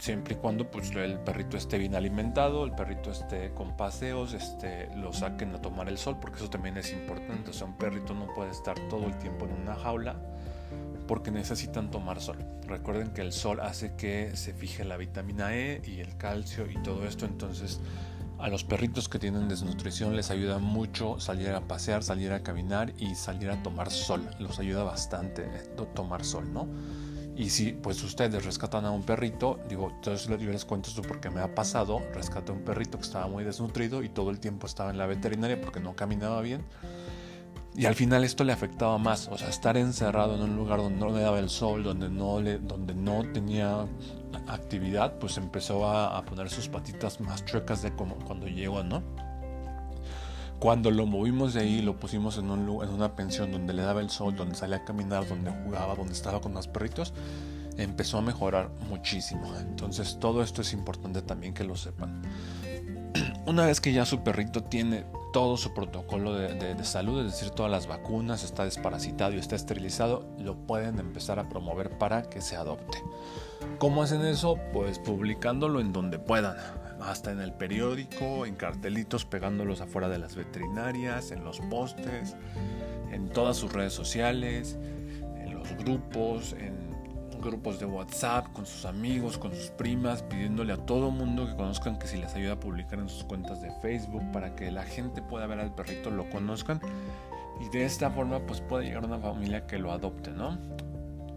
siempre 0.00 0.34
y 0.34 0.36
cuando 0.38 0.68
pues 0.68 0.90
el 0.96 1.20
perrito 1.20 1.56
esté 1.56 1.78
bien 1.78 1.94
alimentado, 1.94 2.64
el 2.64 2.72
perrito 2.72 3.12
esté 3.12 3.52
con 3.52 3.76
paseos, 3.76 4.32
este, 4.32 4.88
lo 4.96 5.12
saquen 5.12 5.54
a 5.54 5.62
tomar 5.62 5.88
el 5.88 5.98
sol, 5.98 6.16
porque 6.20 6.38
eso 6.38 6.50
también 6.50 6.76
es 6.76 6.92
importante. 6.92 7.50
O 7.50 7.52
sea, 7.52 7.68
un 7.68 7.78
perrito 7.78 8.14
no 8.14 8.34
puede 8.34 8.50
estar 8.50 8.76
todo 8.88 9.06
el 9.06 9.16
tiempo 9.18 9.44
en 9.44 9.52
una 9.52 9.76
jaula 9.76 10.16
porque 11.08 11.32
necesitan 11.32 11.90
tomar 11.90 12.20
sol. 12.20 12.36
Recuerden 12.68 13.10
que 13.10 13.22
el 13.22 13.32
sol 13.32 13.58
hace 13.58 13.96
que 13.96 14.36
se 14.36 14.52
fije 14.52 14.84
la 14.84 14.96
vitamina 14.96 15.56
E 15.56 15.82
y 15.84 15.98
el 15.98 16.16
calcio 16.16 16.70
y 16.70 16.80
todo 16.82 17.04
esto, 17.04 17.26
entonces 17.26 17.80
a 18.38 18.48
los 18.48 18.62
perritos 18.62 19.08
que 19.08 19.18
tienen 19.18 19.48
desnutrición 19.48 20.14
les 20.14 20.30
ayuda 20.30 20.58
mucho 20.58 21.18
salir 21.18 21.48
a 21.50 21.62
pasear, 21.62 22.04
salir 22.04 22.30
a 22.32 22.44
caminar 22.44 22.92
y 22.96 23.16
salir 23.16 23.50
a 23.50 23.60
tomar 23.64 23.90
sol. 23.90 24.30
Los 24.38 24.60
ayuda 24.60 24.84
bastante 24.84 25.42
tomar 25.96 26.24
sol, 26.24 26.52
¿no? 26.52 26.68
Y 27.36 27.50
si 27.50 27.72
pues 27.72 28.02
ustedes 28.02 28.44
rescatan 28.44 28.84
a 28.84 28.90
un 28.90 29.02
perrito, 29.02 29.58
digo, 29.68 29.90
entonces 29.94 30.28
yo 30.28 30.50
les 30.50 30.64
cuento 30.64 30.88
esto 30.88 31.02
porque 31.02 31.30
me 31.30 31.40
ha 31.40 31.54
pasado, 31.54 32.00
rescaté 32.12 32.52
a 32.52 32.54
un 32.54 32.62
perrito 32.62 32.98
que 32.98 33.04
estaba 33.04 33.26
muy 33.28 33.44
desnutrido 33.44 34.02
y 34.02 34.08
todo 34.08 34.30
el 34.30 34.40
tiempo 34.40 34.66
estaba 34.66 34.90
en 34.90 34.98
la 34.98 35.06
veterinaria 35.06 35.60
porque 35.60 35.80
no 35.80 35.96
caminaba 35.96 36.40
bien. 36.40 36.62
Y 37.78 37.86
al 37.86 37.94
final 37.94 38.24
esto 38.24 38.42
le 38.42 38.52
afectaba 38.52 38.98
más, 38.98 39.28
o 39.28 39.38
sea, 39.38 39.48
estar 39.48 39.76
encerrado 39.76 40.34
en 40.34 40.42
un 40.42 40.56
lugar 40.56 40.80
donde 40.80 40.98
no 40.98 41.10
le 41.10 41.20
daba 41.20 41.38
el 41.38 41.48
sol, 41.48 41.84
donde 41.84 42.08
no, 42.08 42.40
le, 42.40 42.58
donde 42.58 42.92
no 42.92 43.22
tenía 43.32 43.86
actividad, 44.48 45.16
pues 45.20 45.38
empezó 45.38 45.88
a, 45.88 46.18
a 46.18 46.24
poner 46.24 46.50
sus 46.50 46.66
patitas 46.66 47.20
más 47.20 47.44
chuecas 47.44 47.80
de 47.82 47.94
como 47.94 48.16
cuando 48.16 48.48
llegó, 48.48 48.82
¿no? 48.82 49.04
Cuando 50.58 50.90
lo 50.90 51.06
movimos 51.06 51.54
de 51.54 51.60
ahí, 51.60 51.80
lo 51.80 51.94
pusimos 52.00 52.36
en, 52.38 52.50
un, 52.50 52.62
en 52.82 52.90
una 52.90 53.14
pensión 53.14 53.52
donde 53.52 53.72
le 53.72 53.82
daba 53.82 54.00
el 54.00 54.10
sol, 54.10 54.34
donde 54.34 54.56
salía 54.56 54.78
a 54.78 54.84
caminar, 54.84 55.28
donde 55.28 55.52
jugaba, 55.62 55.94
donde 55.94 56.14
estaba 56.14 56.40
con 56.40 56.54
los 56.54 56.66
perritos, 56.66 57.14
empezó 57.76 58.18
a 58.18 58.22
mejorar 58.22 58.70
muchísimo. 58.88 59.54
Entonces 59.56 60.18
todo 60.18 60.42
esto 60.42 60.62
es 60.62 60.72
importante 60.72 61.22
también 61.22 61.54
que 61.54 61.62
lo 61.62 61.76
sepan. 61.76 62.22
Una 63.46 63.66
vez 63.66 63.80
que 63.80 63.92
ya 63.92 64.04
su 64.04 64.22
perrito 64.22 64.64
tiene 64.64 65.04
todo 65.32 65.56
su 65.56 65.74
protocolo 65.74 66.34
de, 66.34 66.84
salud, 66.84 67.24
es 67.24 67.32
decir, 67.32 67.50
todas 67.50 67.70
las 67.70 67.86
vacunas, 67.86 68.44
está 68.44 68.64
desparasitado 68.64 69.34
y 69.34 69.38
está 69.38 69.56
esterilizado, 69.56 70.26
lo 70.38 70.56
pueden 70.56 70.98
empezar 70.98 71.38
a 71.38 71.48
promover 71.48 71.98
para 71.98 72.22
que 72.22 72.40
se 72.40 72.56
adopte. 72.56 73.02
¿Cómo 73.78 74.02
hacen 74.02 74.24
eso? 74.24 74.58
Pues 74.72 74.98
publicándolo 74.98 75.80
en 75.80 75.92
donde 75.92 76.18
puedan 76.18 76.56
hasta 77.00 77.30
en 77.30 77.40
el 77.40 77.52
periódico, 77.52 78.46
en 78.46 78.54
cartelitos 78.54 79.24
pegándolos 79.24 79.80
afuera 79.80 80.08
de 80.08 80.18
las 80.18 80.34
veterinarias, 80.34 81.30
en 81.30 81.44
los 81.44 81.60
postes, 81.60 82.36
en 83.12 83.28
todas 83.28 83.56
sus 83.56 83.72
redes 83.72 83.92
sociales, 83.92 84.78
en 85.36 85.54
los 85.54 85.68
grupos, 85.76 86.54
en 86.54 86.87
grupos 87.40 87.78
de 87.78 87.86
WhatsApp, 87.86 88.52
con 88.52 88.66
sus 88.66 88.84
amigos, 88.84 89.38
con 89.38 89.54
sus 89.54 89.70
primas, 89.70 90.22
pidiéndole 90.22 90.72
a 90.72 90.76
todo 90.76 91.10
mundo 91.10 91.46
que 91.46 91.56
conozcan 91.56 91.98
que 91.98 92.06
si 92.06 92.16
les 92.18 92.34
ayuda 92.34 92.54
a 92.54 92.60
publicar 92.60 92.98
en 92.98 93.08
sus 93.08 93.24
cuentas 93.24 93.60
de 93.62 93.70
Facebook 93.80 94.22
para 94.32 94.54
que 94.54 94.70
la 94.70 94.84
gente 94.84 95.22
pueda 95.22 95.46
ver 95.46 95.60
al 95.60 95.74
perrito, 95.74 96.10
lo 96.10 96.28
conozcan 96.30 96.80
y 97.60 97.68
de 97.70 97.84
esta 97.84 98.10
forma 98.10 98.40
pues 98.40 98.60
pueda 98.60 98.84
llegar 98.84 99.04
una 99.04 99.18
familia 99.18 99.66
que 99.66 99.78
lo 99.78 99.92
adopte, 99.92 100.30
¿no? 100.30 100.58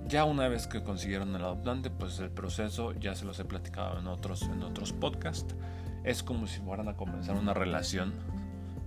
Ya 0.08 0.26
una 0.26 0.48
vez 0.48 0.68
que 0.68 0.84
consiguieron 0.84 1.36
el 1.36 1.44
adoptante, 1.44 1.90
pues 1.90 2.20
el 2.20 2.32
proceso 2.32 2.94
ya 2.94 3.16
se 3.16 3.26
los 3.26 3.40
he 3.40 3.46
platicado 3.46 4.00
en 4.00 4.08
otros, 4.08 4.42
en 4.44 4.62
otros 4.62 4.92
podcasts. 4.92 5.56
Es 6.04 6.22
como 6.22 6.48
si 6.48 6.60
fueran 6.60 6.90
a 6.90 6.98
comenzar 6.98 7.38
una 7.38 7.54
relación 7.54 8.14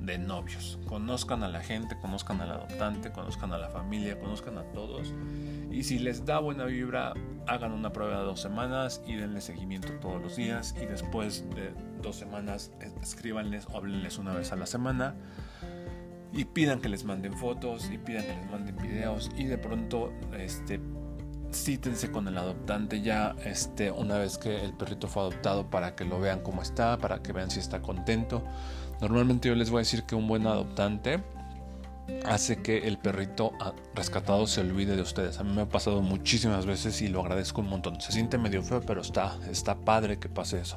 de 0.01 0.19
novios. 0.19 0.79
Conozcan 0.87 1.43
a 1.43 1.49
la 1.49 1.61
gente, 1.61 1.97
conozcan 1.99 2.41
al 2.41 2.51
adoptante, 2.51 3.11
conozcan 3.11 3.53
a 3.53 3.59
la 3.59 3.71
familia, 3.71 4.19
conozcan 4.19 4.59
a 4.59 4.65
todos. 4.65 5.15
Y 5.75 5.83
si 5.83 5.99
les 5.99 6.25
da 6.25 6.39
buena 6.39 6.67
vibra, 6.67 7.15
hagan 7.49 7.73
una 7.73 7.93
prueba 7.93 8.21
de 8.21 8.25
dos 8.25 8.41
semanas 8.41 9.03
y 9.09 9.17
denle 9.17 9.41
seguimiento 9.41 9.93
todos 9.95 10.23
los 10.23 10.37
días. 10.37 10.73
Y 10.81 10.87
después 10.87 11.45
de 11.51 11.73
dos 12.01 12.15
semanas, 12.15 12.71
escríbanles 13.03 13.67
o 13.67 13.79
háblenles 13.79 14.19
una 14.19 14.35
vez 14.35 14.53
a 14.53 14.57
la 14.57 14.67
semana. 14.67 15.17
Y 16.33 16.45
pidan 16.45 16.81
que 16.81 16.89
les 16.89 17.03
manden 17.03 17.37
fotos 17.37 17.91
y 17.93 17.99
pidan 17.99 18.23
que 18.23 18.37
les 18.37 18.51
manden 18.53 18.77
videos. 18.77 19.33
Y 19.37 19.47
de 19.47 19.59
pronto, 19.59 20.13
este 20.39 20.81
cítense 21.53 22.11
con 22.11 22.29
el 22.29 22.39
adoptante 22.39 23.01
ya 23.01 23.35
este, 23.45 23.91
una 23.91 24.19
vez 24.19 24.39
que 24.39 24.65
el 24.65 24.75
perrito 24.75 25.09
fue 25.09 25.23
adoptado 25.23 25.71
para 25.71 25.97
que 25.97 26.05
lo 26.05 26.21
vean 26.21 26.41
cómo 26.41 26.63
está, 26.63 26.99
para 26.99 27.21
que 27.21 27.33
vean 27.33 27.51
si 27.51 27.59
está 27.59 27.83
contento. 27.83 28.45
Normalmente 29.01 29.49
yo 29.49 29.57
les 29.57 29.71
voy 29.71 29.79
a 29.79 29.81
decir 29.81 30.05
que 30.05 30.15
un 30.15 30.29
buen 30.29 30.47
adoptante 30.47 31.21
hace 32.25 32.63
que 32.63 32.87
el 32.87 32.99
perrito 32.99 33.53
rescatado 33.95 34.47
se 34.47 34.61
olvide 34.61 34.97
de 34.97 35.03
ustedes. 35.03 35.39
A 35.39 35.45
mí 35.45 35.53
me 35.53 35.63
ha 35.63 35.69
pasado 35.69 36.03
muchísimas 36.03 36.67
veces 36.67 37.01
y 37.03 37.09
lo 37.09 37.21
agradezco 37.21 37.61
un 37.61 37.69
montón. 37.69 38.01
Se 38.01 38.13
siente 38.13 38.39
medio 38.39 38.63
feo, 38.63 38.81
pero 38.81 39.01
está, 39.01 39.39
está 39.51 39.75
padre 39.75 40.19
que 40.19 40.29
pase 40.29 40.61
eso. 40.61 40.77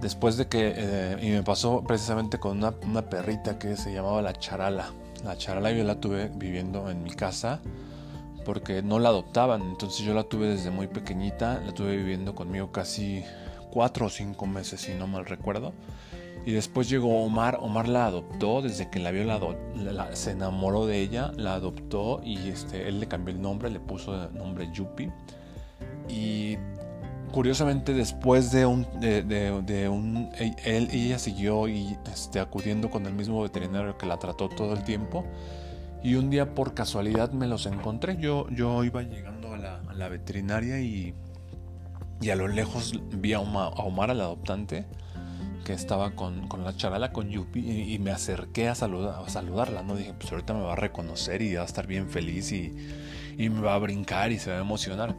Después 0.00 0.36
de 0.36 0.46
que, 0.48 0.74
eh, 0.76 1.16
y 1.22 1.30
me 1.30 1.42
pasó 1.42 1.82
precisamente 1.82 2.38
con 2.38 2.58
una, 2.58 2.74
una 2.82 3.08
perrita 3.08 3.58
que 3.58 3.76
se 3.76 3.92
llamaba 3.92 4.20
la 4.22 4.34
charala. 4.34 4.92
La 5.24 5.36
charala 5.36 5.72
yo 5.72 5.84
la 5.84 5.98
tuve 6.00 6.30
viviendo 6.34 6.90
en 6.90 7.02
mi 7.02 7.10
casa 7.10 7.60
porque 8.44 8.82
no 8.82 8.98
la 8.98 9.08
adoptaban. 9.08 9.62
Entonces 9.62 10.04
yo 10.04 10.14
la 10.14 10.24
tuve 10.24 10.48
desde 10.48 10.70
muy 10.70 10.86
pequeñita, 10.86 11.60
la 11.64 11.72
tuve 11.72 11.96
viviendo 11.96 12.34
conmigo 12.34 12.70
casi 12.70 13.24
cuatro 13.70 14.06
o 14.06 14.10
cinco 14.10 14.46
meses, 14.46 14.82
si 14.82 14.94
no 14.94 15.06
mal 15.06 15.26
recuerdo. 15.26 15.72
Y 16.46 16.52
después 16.52 16.88
llegó 16.88 17.22
Omar, 17.24 17.58
Omar 17.60 17.88
la 17.88 18.06
adoptó, 18.06 18.62
desde 18.62 18.88
que 18.88 19.00
la 19.00 19.10
vio 19.10 19.24
la, 19.24 20.16
se 20.16 20.30
enamoró 20.30 20.86
de 20.86 21.00
ella, 21.00 21.32
la 21.36 21.54
adoptó 21.54 22.20
y 22.24 22.48
este, 22.48 22.88
él 22.88 23.00
le 23.00 23.08
cambió 23.08 23.34
el 23.34 23.42
nombre, 23.42 23.68
le 23.68 23.80
puso 23.80 24.14
el 24.14 24.32
nombre 24.32 24.70
Yupi. 24.72 25.10
Y 26.08 26.56
curiosamente 27.32 27.92
después 27.92 28.52
de 28.52 28.64
un, 28.64 28.86
de, 29.00 29.88
un 29.90 30.30
él, 30.64 30.88
ella 30.92 31.18
siguió 31.18 31.66
y, 31.66 31.98
este, 32.12 32.38
acudiendo 32.38 32.90
con 32.90 33.06
el 33.06 33.12
mismo 33.12 33.42
veterinario 33.42 33.98
que 33.98 34.06
la 34.06 34.18
trató 34.18 34.48
todo 34.48 34.72
el 34.72 34.84
tiempo 34.84 35.24
y 36.02 36.14
un 36.14 36.30
día 36.30 36.54
por 36.54 36.74
casualidad 36.74 37.32
me 37.32 37.48
los 37.48 37.66
encontré. 37.66 38.16
Yo, 38.18 38.48
yo 38.50 38.84
iba 38.84 39.02
llegando 39.02 39.52
a 39.52 39.58
la, 39.92 40.08
veterinaria 40.08 40.80
y, 40.80 41.14
y, 42.20 42.30
a 42.30 42.36
lo 42.36 42.46
lejos 42.46 43.00
vi 43.10 43.32
a, 43.32 43.40
Omar, 43.40 44.10
al 44.10 44.20
adoptante, 44.20 44.86
que 45.66 45.72
estaba 45.72 46.12
con, 46.12 46.48
la 46.62 46.76
charala, 46.76 47.12
con 47.12 47.28
Yupi, 47.28 47.92
y, 47.92 47.98
me 47.98 48.12
acerqué 48.12 48.68
a, 48.68 48.76
saludar, 48.76 49.20
a 49.20 49.28
saludarla. 49.28 49.82
¿no? 49.82 49.96
Dije, 49.96 50.14
pues 50.16 50.30
ahorita 50.30 50.54
me 50.54 50.60
va 50.60 50.74
a 50.74 50.76
reconocer 50.76 51.42
y 51.42 51.56
va 51.56 51.62
a 51.62 51.64
estar 51.64 51.88
bien 51.88 52.08
feliz 52.08 52.52
y, 52.52 52.72
y 53.36 53.48
me 53.48 53.62
va 53.62 53.74
a 53.74 53.78
brincar 53.78 54.30
y 54.30 54.38
se 54.38 54.52
va 54.52 54.58
a 54.58 54.60
emocionar. 54.60 55.16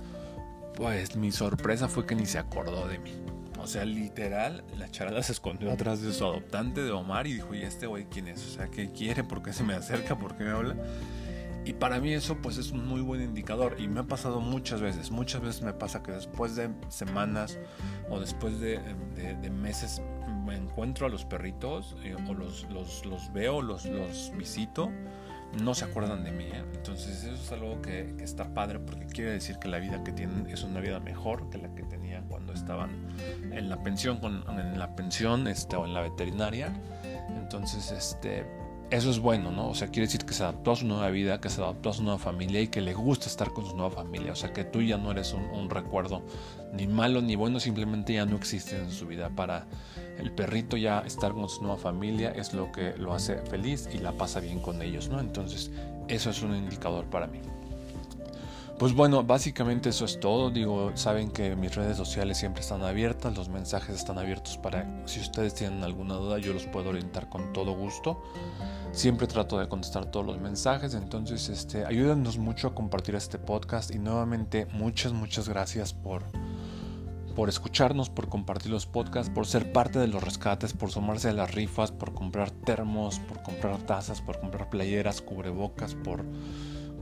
Pues 0.74 1.18
mi 1.18 1.34
sorpresa 1.34 1.90
fue 1.90 2.06
que 2.06 2.16
ni 2.16 2.26
se 2.26 2.40
acordó 2.40 2.88
de 2.88 2.98
mí. 2.98 3.12
O 3.60 3.68
sea, 3.68 3.84
literal, 3.84 4.64
la 4.78 4.90
charla 4.90 5.22
se 5.22 5.34
escondió 5.34 5.70
atrás 5.70 6.02
de 6.02 6.14
su 6.14 6.24
adoptante 6.24 6.82
de 6.82 6.92
Omar 6.92 7.28
y 7.28 7.34
dijo, 7.34 7.54
¿y 7.54 7.64
este 7.64 7.86
güey 7.86 8.06
quién 8.06 8.30
es? 8.30 8.46
O 8.46 8.50
sea, 8.50 8.70
¿qué 8.70 8.90
quiere? 8.94 9.26
¿Por 9.26 9.44
qué 9.44 9.52
se 9.52 9.66
me 9.66 9.74
acerca? 9.74 10.18
¿Por 10.18 10.38
qué 10.38 10.46
me 10.46 10.52
habla? 10.52 10.78
Y 11.68 11.74
para 11.74 12.00
mí 12.00 12.14
eso 12.14 12.38
pues 12.38 12.58
es 12.58 12.72
un 12.72 12.88
muy 12.88 13.02
buen 13.02 13.22
indicador 13.22 13.76
y 13.78 13.90
me 13.90 14.00
ha 14.00 14.04
pasado 14.04 14.40
muchas 14.40 14.80
veces, 14.80 15.12
muchas 15.12 15.42
veces 15.42 15.62
me 15.64 15.74
pasa 15.74 16.02
que 16.02 16.14
después 16.14 16.56
de 16.56 16.70
semanas 16.88 17.60
o 18.10 18.22
después 18.22 18.62
de, 18.62 18.80
meses 19.52 20.02
me 20.48 20.56
encuentro 20.56 21.06
a 21.06 21.10
los 21.10 21.26
perritos 21.26 21.96
eh, 22.04 22.16
o 22.28 22.34
los, 22.34 22.64
los, 22.72 23.06
los 23.06 23.32
veo, 23.34 23.62
los, 23.62 23.86
los 23.86 24.32
visito 24.36 24.90
no 25.64 25.74
se 25.74 25.86
acuerdan 25.86 26.24
de 26.24 26.32
mí. 26.32 26.46
¿eh? 26.46 26.64
Entonces 26.74 27.24
eso 27.24 27.34
es 27.34 27.52
algo 27.52 27.82
que, 27.82 28.16
está 28.20 28.54
padre 28.54 28.80
porque 28.80 29.06
quiere 29.06 29.32
decir 29.32 29.58
que 29.60 29.68
la 29.68 29.80
vida 29.80 30.04
que 30.04 30.12
tienen 30.12 30.48
es 30.48 30.64
una 30.64 30.80
vida 30.80 31.00
mejor 31.00 31.50
que 31.50 31.58
la 31.58 31.74
que 31.74 31.84
tenían 31.84 32.28
cuando 32.28 32.54
estaban 32.54 33.08
en 33.52 33.70
la 33.70 33.82
pensión, 33.84 34.20
en 34.24 34.78
la 34.78 34.96
pensión 34.96 35.48
este, 35.48 35.76
o 35.76 35.86
en 35.86 35.94
la 35.94 36.02
veterinaria. 36.02 36.74
Entonces, 37.30 37.92
este, 37.92 38.46
eso 38.90 39.10
es 39.10 39.20
bueno, 39.20 39.52
¿no? 39.52 39.70
O 39.70 39.76
sea, 39.76 39.90
quiere 39.90 40.08
decir 40.08 40.26
que 40.26 40.34
se 40.34 40.44
adaptó 40.44 40.72
a 40.72 40.76
su 40.78 40.86
nueva 40.86 41.10
vida, 41.10 41.42
que 41.42 41.50
se 41.50 41.62
adaptó 41.62 41.90
a 41.90 41.94
su 41.94 42.04
nueva 42.04 42.20
familia 42.20 42.62
y 42.62 42.68
que 42.68 42.80
le 42.80 42.94
gusta 42.94 43.28
estar 43.28 43.52
con 43.52 43.66
su 43.66 43.76
nueva 43.76 43.92
familia. 43.92 44.32
O 44.32 44.36
sea, 44.36 44.54
que 44.54 44.64
tú 44.64 44.82
ya 44.82 44.98
no 44.98 45.12
eres 45.12 45.34
un, 45.34 45.70
recuerdo 45.70 46.24
ni 46.74 46.88
malo 46.88 47.22
ni 47.22 47.36
bueno, 47.36 47.60
simplemente 47.60 48.14
ya 48.14 48.26
no 48.26 48.38
existes 48.38 48.80
en 48.80 48.92
su 48.92 49.08
vida. 49.08 49.30
Para 49.30 49.68
el 50.18 50.32
perrito 50.32 50.78
ya 50.78 51.00
estar 51.00 51.34
con 51.34 51.50
su 51.50 51.62
nueva 51.64 51.78
familia 51.78 52.32
es 52.32 52.54
lo 52.54 52.72
que 52.72 52.96
lo 52.98 53.14
hace 53.14 53.38
feliz 53.38 53.90
y 53.94 53.98
la 53.98 54.14
pasa 54.14 54.40
bien 54.40 54.60
con 54.60 54.82
ellos, 54.82 55.10
¿no? 55.10 55.20
Entonces, 55.20 55.72
eso 56.08 56.30
es 56.30 56.42
un 56.42 56.56
indicador 56.56 57.06
para 57.06 57.28
mí. 57.28 57.42
Pues 58.78 58.94
bueno, 58.94 59.24
básicamente 59.24 59.90
eso 59.90 60.06
es 60.06 60.20
todo. 60.20 60.52
Digo, 60.52 60.92
saben 60.94 61.32
que 61.32 61.56
mis 61.56 61.74
redes 61.74 61.98
sociales 61.98 62.38
siempre 62.38 62.62
están 62.62 62.84
abiertas, 62.84 63.36
los 63.36 63.50
mensajes 63.50 63.96
están 63.96 64.20
abiertos 64.20 64.58
para 64.58 65.08
si 65.08 65.20
ustedes 65.20 65.56
tienen 65.56 65.84
alguna 65.84 66.14
duda, 66.14 66.38
yo 66.38 66.54
los 66.54 66.68
puedo 66.68 66.90
orientar 66.90 67.28
con 67.28 67.54
todo 67.54 67.72
gusto. 67.72 68.22
Siempre 68.92 69.26
trato 69.26 69.58
de 69.58 69.68
contestar 69.68 70.06
todos 70.12 70.28
los 70.28 70.40
mensajes, 70.40 70.94
entonces 70.94 71.50
este, 71.50 71.86
ayúdenos 71.86 72.38
mucho 72.38 72.68
a 72.68 72.76
compartir 72.76 73.16
este 73.16 73.40
podcast 73.40 73.94
y 73.94 73.98
nuevamente 73.98 74.68
muchas, 74.68 75.12
muchas 75.12 75.50
gracias 75.50 75.94
por, 75.94 76.24
por 77.36 77.50
escucharnos, 77.50 78.12
por 78.12 78.30
compartir 78.30 78.72
los 78.72 78.86
podcasts, 78.86 79.32
por 79.34 79.48
ser 79.48 79.72
parte 79.72 79.98
de 79.98 80.08
los 80.08 80.24
rescates, 80.24 80.74
por 80.74 80.92
sumarse 80.92 81.30
a 81.30 81.34
las 81.34 81.54
rifas, 81.54 81.92
por 81.92 82.14
comprar 82.14 82.52
termos, 82.52 83.20
por 83.22 83.42
comprar 83.42 83.78
tazas, 83.88 84.22
por 84.22 84.40
comprar 84.40 84.70
playeras, 84.70 85.22
cubrebocas, 85.24 85.96
por 85.96 86.24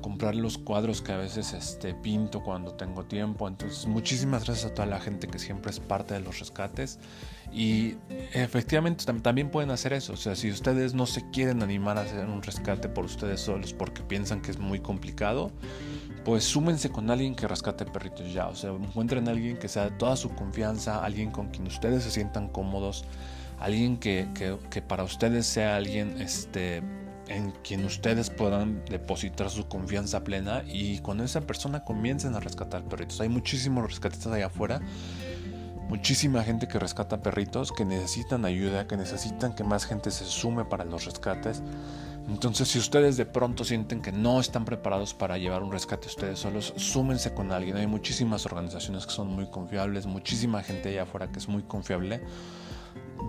comprar 0.06 0.36
los 0.36 0.60
cuadros 0.60 1.02
que 1.02 1.14
a 1.14 1.18
veces 1.18 1.54
este, 1.54 1.96
pinto 1.96 2.44
cuando 2.44 2.76
tengo 2.76 3.06
tiempo. 3.06 3.48
Entonces, 3.48 3.88
muchísimas 3.88 4.46
gracias 4.46 4.72
a 4.72 4.74
toda 4.76 4.86
la 4.86 5.00
gente 5.00 5.28
que 5.28 5.40
siempre 5.40 5.72
es 5.72 5.80
parte 5.80 6.14
de 6.14 6.20
los 6.20 6.38
rescates. 6.38 7.00
Y 7.52 7.96
efectivamente 8.32 9.04
también 9.24 9.50
pueden 9.50 9.72
hacer 9.72 9.94
eso. 9.94 10.14
O 10.14 10.16
sea, 10.16 10.36
si 10.36 10.52
ustedes 10.52 10.94
no 10.94 11.08
se 11.08 11.28
quieren 11.32 11.64
animar 11.64 11.98
a 11.98 12.02
hacer 12.02 12.28
un 12.28 12.44
rescate 12.44 12.88
por 12.88 13.04
ustedes 13.04 13.42
solos 13.42 13.74
porque 13.74 14.04
piensan 14.04 14.44
que 14.44 14.52
es 14.52 14.60
muy 14.60 14.80
complicado, 14.80 15.50
pues 16.24 16.44
súmense 16.44 16.92
con 16.92 17.10
alguien 17.10 17.34
que 17.34 17.48
rescate 17.48 17.84
perritos 17.86 18.32
ya. 18.32 18.48
O 18.50 18.56
sea, 18.56 18.70
encuentren 18.70 19.28
a 19.28 19.32
alguien 19.32 19.58
que 19.58 19.68
sea 19.68 19.86
de 19.86 19.98
toda 19.98 20.16
su 20.18 20.30
confianza, 20.36 21.04
alguien 21.04 21.32
con 21.32 21.48
quien 21.48 21.66
ustedes 21.66 22.04
se 22.04 22.12
sientan 22.12 22.50
cómodos, 22.50 23.06
alguien 23.60 23.98
que, 23.98 24.28
que, 24.36 24.56
que 24.70 24.84
para 24.84 25.04
ustedes 25.04 25.48
sea 25.48 25.78
alguien 25.78 26.22
este, 26.22 26.84
en 27.28 27.52
quien 27.64 27.86
ustedes 27.86 28.30
puedan 28.30 28.84
depositar 28.86 29.50
su 29.50 29.68
confianza 29.68 30.24
plena 30.24 30.64
y 30.68 31.00
con 31.00 31.22
esa 31.22 31.42
persona 31.42 31.84
comiencen 31.84 32.36
a 32.36 32.40
rescatar 32.40 32.84
perritos. 32.84 33.22
Hay 33.22 33.30
muchísimos 33.30 33.88
rescatistas 33.88 34.32
allá 34.34 34.48
afuera, 34.48 34.82
muchísima 35.90 36.44
gente 36.44 36.68
que 36.68 36.80
rescata 36.80 37.22
perritos, 37.22 37.72
que 37.72 37.86
necesitan 37.86 38.46
ayuda, 38.46 38.88
que 38.88 38.98
necesitan 38.98 39.54
que 39.54 39.64
más 39.64 39.86
gente 39.86 40.12
se 40.12 40.26
sume 40.26 40.66
para 40.66 40.86
los 40.86 41.06
rescates. 41.06 41.62
Entonces, 42.28 42.70
si 42.70 42.80
ustedes 42.80 43.18
de 43.18 43.26
pronto 43.26 43.64
sienten 43.64 44.02
que 44.02 44.12
no 44.12 44.40
están 44.40 44.66
preparados 44.66 45.14
para 45.14 45.38
llevar 45.38 45.62
un 45.62 45.72
rescate 45.72 46.08
ustedes 46.08 46.40
solos, 46.40 46.74
súmense 46.76 47.36
con 47.36 47.52
alguien. 47.52 47.78
Hay 47.78 47.86
muchísimas 47.86 48.48
organizaciones 48.48 49.06
que 49.06 49.12
son 49.12 49.28
muy 49.28 49.46
confiables, 49.46 50.08
muchísima 50.08 50.64
gente 50.64 50.90
allá 50.90 51.04
afuera 51.04 51.28
que 51.28 51.38
es 51.38 51.48
muy 51.48 51.62
confiable 51.62 52.22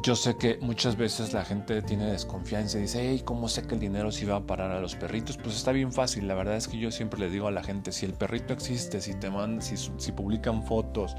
yo 0.03 0.17
sé 0.17 0.37
que 0.37 0.59
muchas 0.61 0.97
veces 0.97 1.33
la 1.33 1.45
gente 1.45 1.83
tiene 1.83 2.07
desconfianza 2.07 2.79
y 2.79 2.83
dice, 2.83 3.09
hey, 3.09 3.23
¿cómo 3.25 3.49
sé 3.49 3.63
que 3.63 3.75
el 3.75 3.81
dinero 3.81 4.11
se 4.11 4.27
va 4.27 4.37
a 4.37 4.47
parar 4.47 4.71
a 4.71 4.81
los 4.81 4.97
perritos? 4.97 5.37
Pues 5.37 5.57
está 5.57 5.73
bien 5.73 5.93
fácil, 5.93 6.29
la 6.29 6.35
verdad 6.35 6.57
es 6.57 6.69
que 6.69 6.79
yo 6.79 6.91
siempre 6.91 7.21
le 7.21 7.31
digo 7.31 7.49
a 7.49 7.51
la 7.51 7.63
gente, 7.63 7.93
si 7.93 8.07
el 8.07 8.13
perrito 8.13 8.53
existe, 8.53 9.01
si 9.01 9.15
te 9.15 9.31
mandan, 9.31 9.63
si, 9.63 10.13
publican 10.13 10.63
fotos, 10.63 11.15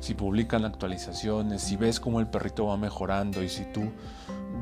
si 0.00 0.14
publican 0.14 0.64
actualizaciones, 0.64 1.62
si 1.62 1.76
ves 1.76 2.00
cómo 2.00 2.20
el 2.20 2.26
perrito 2.26 2.66
va 2.66 2.76
mejorando 2.76 3.42
y 3.42 3.48
si 3.48 3.64
tú 3.72 3.90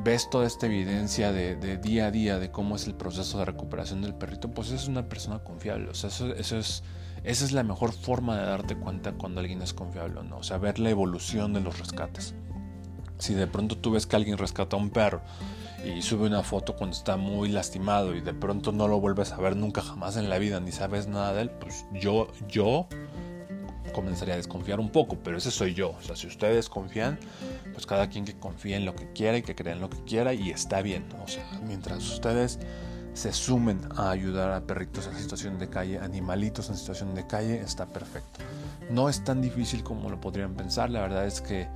ves 0.03 0.29
toda 0.29 0.47
esta 0.47 0.65
evidencia 0.65 1.31
de, 1.31 1.77
día 1.77 2.07
a 2.07 2.11
día 2.11 2.39
de 2.39 2.51
cómo 2.51 2.75
es 2.75 2.87
el 2.87 2.95
proceso 2.95 3.39
de 3.39 3.45
recuperación 3.45 4.01
del 4.01 4.15
perrito, 4.15 4.51
pues 4.51 4.71
es 4.71 4.87
una 4.87 5.07
persona 5.07 5.39
confiable, 5.39 5.89
o 5.89 5.93
sea, 5.93 6.09
eso, 6.09 6.33
eso 6.33 6.57
es... 6.57 6.83
Esa 7.23 7.45
es 7.45 7.53
la 7.53 7.63
mejor 7.63 7.93
forma 7.93 8.37
de 8.37 8.45
darte 8.45 8.75
cuenta 8.75 9.13
cuando 9.13 9.39
alguien 9.39 9.61
es 9.61 9.73
confiable 9.73 10.19
o 10.19 10.23
no, 10.23 10.39
o 10.39 10.43
sea, 10.43 10.57
ver 10.57 10.77
la 10.77 10.89
evolución 10.89 11.53
de 11.53 11.61
los 11.61 11.79
rescates. 11.79 12.35
Si 13.17 13.33
de 13.33 13.47
pronto 13.47 13.77
tú 13.77 13.91
ves 13.91 14.05
que 14.05 14.15
alguien 14.15 14.37
rescata 14.37 14.75
a 14.75 14.79
un 14.79 14.89
perro 14.89 15.21
y 15.83 16.01
sube 16.01 16.27
una 16.27 16.43
foto 16.43 16.75
cuando 16.75 16.95
está 16.95 17.17
muy 17.17 17.49
lastimado 17.49 18.15
y 18.15 18.21
de 18.21 18.33
pronto 18.33 18.71
no 18.71 18.87
lo 18.87 18.99
vuelves 18.99 19.31
a 19.31 19.37
ver 19.37 19.55
nunca 19.55 19.81
jamás 19.81 20.17
en 20.17 20.29
la 20.29 20.37
vida 20.37 20.59
ni 20.59 20.71
sabes 20.71 21.07
nada 21.07 21.33
de 21.33 21.43
él, 21.43 21.49
pues 21.49 21.85
yo, 21.93 22.27
yo 22.47 22.87
comenzaría 23.93 24.33
a 24.33 24.37
desconfiar 24.37 24.79
un 24.79 24.89
poco, 24.89 25.17
pero 25.23 25.37
ese 25.37 25.51
soy 25.51 25.73
yo. 25.73 25.91
O 25.91 26.01
sea, 26.01 26.15
si 26.15 26.27
ustedes 26.27 26.67
confían, 26.67 27.17
pues 27.71 27.85
cada 27.85 28.09
quien 28.09 28.25
que 28.25 28.37
confíe 28.37 28.75
en 28.75 28.85
lo 28.85 28.95
que 28.95 29.11
quiera 29.13 29.37
y 29.37 29.41
que 29.41 29.55
crea 29.55 29.73
en 29.73 29.79
lo 29.79 29.89
que 29.89 30.03
quiera 30.03 30.33
y 30.33 30.49
está 30.49 30.81
bien. 30.81 31.05
O 31.23 31.27
sea, 31.27 31.45
mientras 31.65 31.99
ustedes 32.09 32.59
se 33.13 33.31
sumen 33.31 33.79
a 33.95 34.09
ayudar 34.09 34.51
a 34.51 34.65
perritos 34.65 35.07
en 35.07 35.15
situación 35.15 35.59
de 35.59 35.69
calle, 35.69 35.99
animalitos 35.99 36.69
en 36.69 36.75
situación 36.75 37.13
de 37.13 37.27
calle, 37.27 37.61
está 37.61 37.85
perfecto. 37.85 38.39
No 38.89 39.07
es 39.07 39.23
tan 39.23 39.41
difícil 39.41 39.83
como 39.83 40.09
lo 40.09 40.19
podrían 40.19 40.55
pensar, 40.55 40.89
la 40.89 41.01
verdad 41.01 41.25
es 41.25 41.39
que 41.39 41.67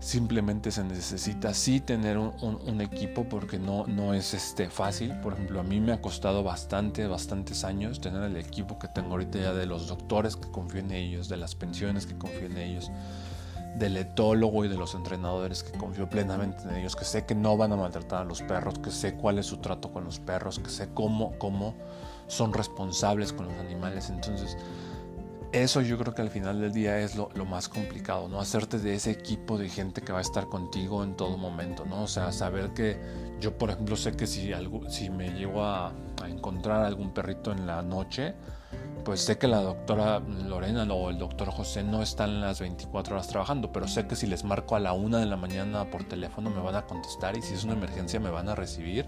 simplemente 0.00 0.70
se 0.70 0.84
necesita 0.84 1.52
sí 1.54 1.80
tener 1.80 2.18
un, 2.18 2.80
equipo 2.80 3.24
porque 3.28 3.58
no, 3.58 3.86
no 3.86 4.14
es 4.14 4.32
este 4.34 4.70
fácil. 4.70 5.18
Por 5.20 5.32
ejemplo, 5.32 5.60
a 5.60 5.64
mí 5.64 5.80
me 5.80 5.92
ha 5.92 6.00
costado 6.00 6.42
bastante, 6.42 7.06
bastantes 7.06 7.64
años 7.64 8.00
tener 8.00 8.22
el 8.22 8.36
equipo 8.36 8.78
que 8.78 8.88
tengo 8.88 9.12
ahorita 9.12 9.38
ya 9.38 9.52
de 9.52 9.66
los 9.66 9.88
doctores 9.88 10.36
que 10.36 10.50
confío 10.50 10.80
en 10.80 10.92
ellos, 10.92 11.28
de 11.28 11.36
las 11.36 11.54
pensiones 11.54 12.06
que 12.06 12.16
confío 12.16 12.46
en 12.46 12.58
ellos, 12.58 12.90
del 13.76 13.96
etólogo 13.96 14.64
y 14.64 14.68
de 14.68 14.76
los 14.76 14.94
entrenadores 14.94 15.62
que 15.62 15.76
confío 15.76 16.08
plenamente 16.08 16.62
en 16.64 16.76
ellos, 16.76 16.94
que 16.94 17.04
sé 17.04 17.26
que 17.26 17.34
no 17.34 17.56
van 17.56 17.72
a 17.72 17.76
maltratar 17.76 18.22
a 18.22 18.24
los 18.24 18.42
perros, 18.42 18.78
que 18.78 18.90
sé 18.90 19.14
cuál 19.14 19.38
es 19.38 19.46
su 19.46 19.58
trato 19.58 19.92
con 19.92 20.04
los 20.04 20.20
perros, 20.20 20.58
que 20.58 20.70
sé 20.70 20.88
cómo, 20.94 21.36
cómo 21.38 21.74
son 22.28 22.52
responsables 22.52 23.32
con 23.32 23.46
los 23.46 23.58
animales. 23.58 24.10
Entonces, 24.10 24.56
eso 25.52 25.80
yo 25.80 25.96
creo 25.98 26.14
que 26.14 26.22
al 26.22 26.30
final 26.30 26.60
del 26.60 26.72
día 26.72 26.98
es 26.98 27.16
lo, 27.16 27.28
más 27.46 27.68
complicado, 27.68 28.28
¿no? 28.28 28.40
Hacerte 28.40 28.78
de 28.78 28.94
ese 28.94 29.10
equipo 29.10 29.56
de 29.56 29.68
gente 29.68 30.02
que 30.02 30.12
va 30.12 30.18
a 30.18 30.22
estar 30.22 30.48
contigo 30.48 31.02
en 31.02 31.16
todo 31.16 31.38
momento, 31.38 31.86
¿no? 31.86 32.02
O 32.02 32.06
sea, 32.06 32.32
saber 32.32 32.74
que 32.74 33.00
yo, 33.40 33.56
por 33.56 33.70
ejemplo, 33.70 33.96
sé 33.96 34.12
que 34.12 34.26
si, 34.26 34.52
algo, 34.52 34.88
si 34.90 35.08
me 35.08 35.30
llego 35.30 35.64
a, 35.64 35.92
encontrar 36.28 36.84
algún 36.84 37.14
perrito 37.14 37.52
en 37.52 37.66
la 37.66 37.80
noche, 37.80 38.34
pues 39.04 39.20
sé 39.20 39.38
que 39.38 39.48
la 39.48 39.62
doctora 39.62 40.20
Lorena 40.20 40.82
o 40.92 41.08
el 41.08 41.18
doctor 41.18 41.50
José 41.50 41.82
no 41.82 42.02
están 42.02 42.40
las 42.40 42.60
24 42.60 43.14
horas 43.14 43.28
trabajando, 43.28 43.72
pero 43.72 43.88
sé 43.88 44.06
que 44.06 44.16
si 44.16 44.26
les 44.26 44.44
marco 44.44 44.76
a 44.76 44.80
la 44.80 44.92
una 44.92 45.18
de 45.18 45.26
la 45.26 45.36
mañana 45.36 45.90
por 45.90 46.04
teléfono 46.04 46.50
me 46.50 46.60
van 46.60 46.74
a 46.74 46.82
contestar 46.82 47.36
y 47.36 47.42
si 47.42 47.54
es 47.54 47.64
una 47.64 47.72
emergencia 47.72 48.20
me 48.20 48.30
van 48.30 48.48
a 48.48 48.54
recibir 48.54 49.06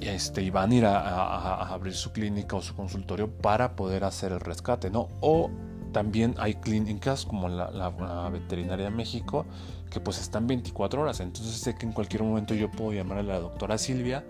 este, 0.00 0.42
y 0.42 0.50
van 0.50 0.70
a 0.72 0.74
ir 0.74 0.86
a, 0.86 1.72
abrir 1.72 1.94
su 1.94 2.12
clínica 2.12 2.56
o 2.56 2.62
su 2.62 2.74
consultorio 2.74 3.30
para 3.30 3.76
poder 3.76 4.04
hacer 4.04 4.32
el 4.32 4.40
rescate, 4.40 4.90
¿no? 4.90 5.08
O 5.20 5.50
también 5.92 6.34
hay 6.38 6.54
clínicas 6.54 7.26
como 7.26 7.48
la, 7.48 7.70
la, 7.70 8.28
Veterinaria 8.30 8.86
de 8.86 8.90
México 8.90 9.44
que 9.90 9.98
pues 9.98 10.20
están 10.20 10.46
24 10.46 11.02
horas, 11.02 11.18
entonces 11.18 11.52
sé 11.56 11.74
que 11.74 11.84
en 11.84 11.92
cualquier 11.92 12.22
momento 12.22 12.54
yo 12.54 12.70
puedo 12.70 12.92
llamar 12.92 13.18
a 13.18 13.22
la 13.24 13.40
doctora 13.40 13.76
Silvia 13.76 14.24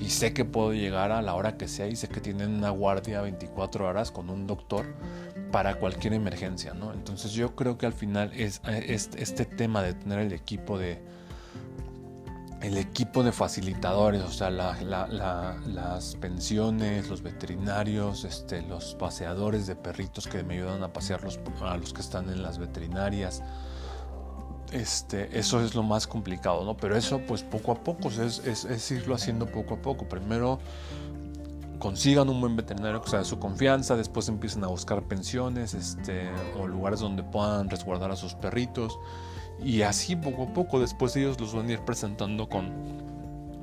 y 0.00 0.10
sé 0.10 0.32
que 0.32 0.44
puedo 0.44 0.72
llegar 0.72 1.12
a 1.12 1.22
la 1.22 1.34
hora 1.34 1.56
que 1.56 1.68
sea 1.68 1.86
y 1.86 1.94
sé 1.94 2.08
que 2.08 2.20
tienen 2.20 2.56
una 2.56 2.70
guardia 2.70 3.20
24 3.20 3.86
horas 3.86 4.10
con 4.10 4.30
un 4.30 4.48
doctor 4.48 4.84
para 5.52 5.76
cualquier 5.76 6.14
emergencia, 6.14 6.74
¿no? 6.74 6.92
Entonces 6.92 7.32
yo 7.34 7.54
creo 7.54 7.78
que 7.78 7.86
al 7.86 7.92
final 7.92 8.32
es 8.34 8.60
este 8.66 9.44
tema 9.44 9.80
de 9.80 9.94
tener 9.94 10.18
el 10.18 10.32
equipo 10.32 10.76
de, 10.76 11.00
el 12.66 12.78
equipo 12.78 13.22
de 13.22 13.30
facilitadores, 13.30 14.22
o 14.22 14.32
sea, 14.32 14.50
las 14.50 16.16
pensiones, 16.16 17.08
los 17.08 17.22
veterinarios, 17.22 18.24
este, 18.24 18.60
los 18.62 18.96
paseadores 18.96 19.68
de 19.68 19.76
perritos 19.76 20.26
que 20.26 20.42
me 20.42 20.54
ayudan 20.54 20.82
a 20.82 20.92
pasear 20.92 21.20
a 21.62 21.76
los 21.76 21.92
que 21.92 22.00
están 22.00 22.28
en 22.28 22.42
las 22.42 22.58
veterinarias. 22.58 23.44
Este, 24.72 25.38
eso 25.38 25.60
es 25.60 25.76
lo 25.76 25.84
más 25.84 26.08
complicado, 26.08 26.64
¿no? 26.64 26.76
Pero 26.76 26.96
eso, 26.96 27.20
pues 27.20 27.44
poco 27.44 27.70
a 27.70 27.76
poco, 27.76 28.08
es, 28.08 28.40
es, 28.44 28.90
irlo 28.90 29.14
haciendo 29.14 29.46
poco 29.46 29.74
a 29.74 29.76
poco. 29.82 30.08
Primero 30.08 30.58
consigan 31.78 32.28
un 32.28 32.40
buen 32.40 32.56
veterinario 32.56 33.00
que 33.00 33.10
sea 33.10 33.20
de 33.20 33.24
su 33.26 33.38
confianza, 33.38 33.94
después 33.94 34.28
empiecen 34.28 34.64
a 34.64 34.66
buscar 34.66 35.04
pensiones 35.04 35.72
este, 35.72 36.30
o 36.58 36.66
lugares 36.66 36.98
donde 36.98 37.22
puedan 37.22 37.70
resguardar 37.70 38.10
a 38.10 38.16
sus 38.16 38.34
perritos 38.34 38.98
y 39.62 39.82
así 39.82 40.16
poco 40.16 40.44
a 40.44 40.52
poco 40.52 40.80
después 40.80 41.16
ellos 41.16 41.40
los 41.40 41.54
van 41.54 41.68
a 41.68 41.72
ir 41.72 41.80
presentando 41.80 42.48
con, 42.48 42.72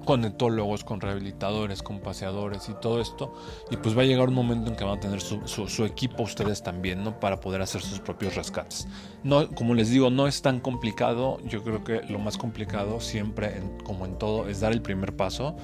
con 0.05 0.25
etólogos, 0.25 0.83
con 0.83 1.01
rehabilitadores, 1.01 1.81
con 1.81 1.99
paseadores 1.99 2.67
y 2.69 2.73
todo 2.73 2.99
esto. 2.99 3.33
Y 3.71 3.77
pues 3.77 3.97
va 3.97 4.01
a 4.01 4.05
llegar 4.05 4.29
un 4.29 4.35
momento 4.35 4.69
en 4.69 4.75
que 4.75 4.83
van 4.83 4.97
a 4.97 4.99
tener 4.99 5.21
su, 5.21 5.47
su, 5.47 5.85
equipo 5.85 6.23
ustedes 6.23 6.63
también, 6.63 7.03
¿no? 7.03 7.19
Para 7.19 7.39
poder 7.39 7.61
hacer 7.61 7.81
sus 7.81 7.99
propios 7.99 8.35
rescates. 8.35 8.87
No, 9.23 9.49
como 9.49 9.73
les 9.73 9.89
digo, 9.89 10.09
no 10.09 10.27
es 10.27 10.41
tan 10.41 10.59
complicado. 10.59 11.39
Yo 11.45 11.63
creo 11.63 11.83
que 11.83 12.01
lo 12.03 12.19
más 12.19 12.37
complicado 12.37 12.99
siempre, 12.99 13.61
como 13.83 14.05
en 14.05 14.17
todo, 14.17 14.47
es 14.47 14.59
dar 14.59 14.71
el 14.71 14.81
primer 14.81 15.15
paso. 15.15 15.55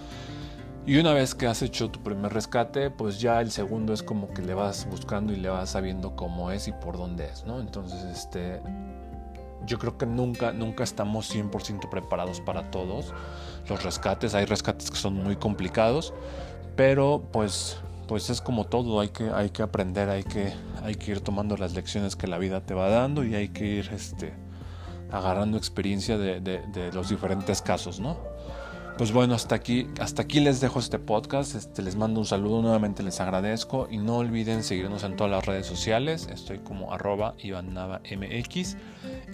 Y 0.86 0.98
una 0.98 1.13
vez 1.13 1.36
que 1.36 1.46
has 1.46 1.62
hecho 1.62 1.92
tu 1.92 2.02
primer 2.02 2.34
rescate, 2.34 2.89
pues 2.89 3.20
ya 3.20 3.42
el 3.42 3.52
segundo 3.52 3.94
es 3.94 4.02
como 4.02 4.34
que 4.34 4.42
le 4.42 4.54
vas 4.54 4.88
buscando 4.89 5.34
y 5.34 5.36
le 5.36 5.50
vas 5.50 5.72
sabiendo 5.72 6.15
cómo 6.15 6.52
es 6.52 6.68
y 6.68 6.72
por 6.72 6.98
dónde 6.98 7.28
es, 7.28 7.46
¿no? 7.46 7.60
Entonces, 7.60 8.04
este, 8.06 8.60
yo 9.65 9.80
creo 9.80 9.98
que 9.98 10.06
nunca, 10.06 10.52
nunca 10.52 10.84
estamos 10.84 11.34
100% 11.34 11.89
preparados 11.89 12.41
para 12.41 12.72
todos 12.72 13.13
los 13.67 13.84
rescates. 13.84 14.36
Hay 14.36 14.45
rescates 14.45 14.89
que 14.91 14.98
son 14.98 15.15
muy 15.15 15.36
complicados, 15.36 16.13
pero 16.76 17.24
pues, 17.32 17.78
pues 18.08 18.30
es 18.30 18.41
como 18.41 18.65
todo, 18.65 19.00
hay 19.00 19.10
que, 19.10 19.30
hay 19.30 19.50
que 19.50 19.62
aprender, 19.62 20.10
hay 20.10 20.24
que, 20.24 20.54
hay 20.84 20.95
que 20.95 21.12
ir 21.12 21.22
tomando 21.22 21.58
las 21.58 21.74
lecciones 21.74 22.15
que 22.15 22.28
la 22.28 22.38
vida 22.38 22.62
te 22.62 22.74
va 22.74 22.89
dando 22.89 23.24
y 23.24 23.36
hay 23.36 23.50
que 23.50 23.65
ir 23.65 23.89
este, 23.93 24.34
agarrando 25.12 25.58
experiencia 25.58 26.17
de, 26.17 26.39
de, 26.39 26.62
de 26.67 26.91
los 26.93 27.10
diferentes 27.10 27.62
casos, 27.62 28.00
¿no? 28.00 28.17
Pues 29.00 29.14
bueno, 29.14 29.34
hasta 29.34 29.56
aquí, 29.56 29.88
hasta 30.02 30.24
aquí 30.24 30.42
les 30.42 30.60
dejo 30.60 30.78
este 30.78 31.00
podcast. 31.00 31.56
Este, 31.56 31.82
les 31.82 31.96
mando 31.96 32.20
un 32.20 32.26
saludo, 32.26 32.62
nuevamente 32.62 33.02
les 33.02 33.22
agradezco. 33.22 33.88
Y 33.90 33.98
no 33.98 34.18
olviden 34.18 34.62
seguirnos 34.62 35.06
en 35.06 35.16
todas 35.16 35.32
las 35.32 35.46
redes 35.46 35.68
sociales. 35.68 36.28
Estoy 36.30 36.60
como 36.60 36.92
arroba 36.92 37.34
MX. 37.42 38.76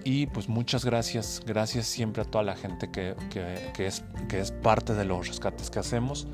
Y 0.03 0.27
pues 0.27 0.49
muchas 0.49 0.85
gracias. 0.85 1.41
Gracias 1.47 1.87
siempre 1.87 2.21
a 2.21 2.25
toda 2.25 2.43
la 2.43 2.55
gente 2.55 2.91
que, 2.91 3.15
que, 3.31 3.87
es, 3.87 4.03
que 4.29 4.39
es 4.39 4.51
parte 4.51 4.93
de 4.93 5.03
los 5.03 5.27
rescates 5.27 5.71
que 5.71 5.79
hacemos. 5.79 6.27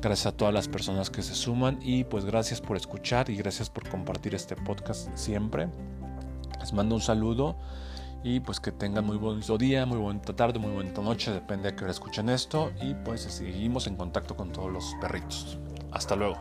Gracias 0.00 0.26
a 0.26 0.36
todas 0.36 0.52
las 0.52 0.66
personas 0.66 1.08
que 1.08 1.22
se 1.22 1.36
suman. 1.36 1.78
Y 1.82 2.02
pues 2.02 2.24
gracias 2.24 2.60
por 2.60 2.76
escuchar 2.76 3.30
y 3.30 3.36
gracias 3.36 3.70
por 3.70 3.88
compartir 3.88 4.34
este 4.34 4.56
podcast 4.56 5.08
siempre. 5.16 5.68
Les 6.58 6.72
mando 6.72 6.96
un 6.96 7.00
saludo. 7.00 7.56
Y 8.24 8.40
pues 8.40 8.60
que 8.60 8.70
tengan 8.70 9.04
muy 9.04 9.16
bonito 9.16 9.58
día, 9.58 9.84
muy 9.84 9.98
bonita 9.98 10.34
tarde, 10.34 10.58
muy 10.58 10.70
bonita 10.70 11.02
noche, 11.02 11.32
depende 11.32 11.70
de 11.70 11.76
que 11.76 11.84
hora 11.84 11.92
escuchen 11.92 12.28
esto. 12.28 12.72
Y 12.80 12.94
pues 12.94 13.22
seguimos 13.22 13.86
en 13.86 13.96
contacto 13.96 14.36
con 14.36 14.52
todos 14.52 14.70
los 14.70 14.94
perritos. 15.00 15.58
Hasta 15.90 16.16
luego. 16.16 16.36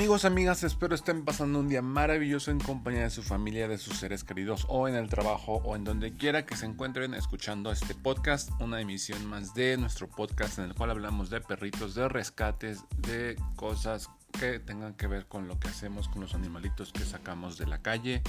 Amigos, 0.00 0.24
amigas, 0.24 0.64
espero 0.64 0.94
estén 0.94 1.26
pasando 1.26 1.58
un 1.58 1.68
día 1.68 1.82
maravilloso 1.82 2.50
en 2.50 2.58
compañía 2.58 3.02
de 3.02 3.10
su 3.10 3.22
familia, 3.22 3.68
de 3.68 3.76
sus 3.76 3.98
seres 3.98 4.24
queridos 4.24 4.64
o 4.70 4.88
en 4.88 4.94
el 4.94 5.10
trabajo 5.10 5.60
o 5.62 5.76
en 5.76 5.84
donde 5.84 6.14
quiera 6.14 6.46
que 6.46 6.56
se 6.56 6.64
encuentren 6.64 7.12
escuchando 7.12 7.70
este 7.70 7.94
podcast, 7.94 8.48
una 8.62 8.80
emisión 8.80 9.26
más 9.26 9.52
de 9.52 9.76
nuestro 9.76 10.08
podcast 10.08 10.58
en 10.58 10.64
el 10.64 10.74
cual 10.74 10.92
hablamos 10.92 11.28
de 11.28 11.42
perritos, 11.42 11.94
de 11.94 12.08
rescates, 12.08 12.82
de 12.96 13.36
cosas 13.56 14.08
que 14.38 14.58
tengan 14.58 14.94
que 14.94 15.06
ver 15.06 15.26
con 15.26 15.46
lo 15.46 15.60
que 15.60 15.68
hacemos 15.68 16.08
con 16.08 16.22
los 16.22 16.34
animalitos 16.34 16.94
que 16.94 17.04
sacamos 17.04 17.58
de 17.58 17.66
la 17.66 17.82
calle, 17.82 18.22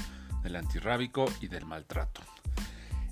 del 0.44 0.58
antirrábico 0.58 1.24
y 1.40 1.48
del 1.48 1.66
maltrato. 1.66 2.20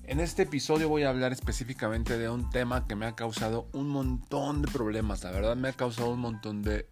En 0.03 0.19
este 0.19 0.41
episodio 0.41 0.89
voy 0.89 1.03
a 1.03 1.09
hablar 1.11 1.31
específicamente 1.31 2.17
de 2.17 2.29
un 2.29 2.49
tema 2.49 2.87
que 2.87 2.95
me 2.95 3.05
ha 3.05 3.15
causado 3.15 3.69
un 3.71 3.87
montón 3.87 4.63
de 4.63 4.67
problemas, 4.69 5.23
la 5.23 5.31
verdad 5.31 5.55
me 5.55 5.69
ha 5.69 5.73
causado 5.73 6.09
un 6.09 6.19
montón 6.19 6.61
de, 6.61 6.87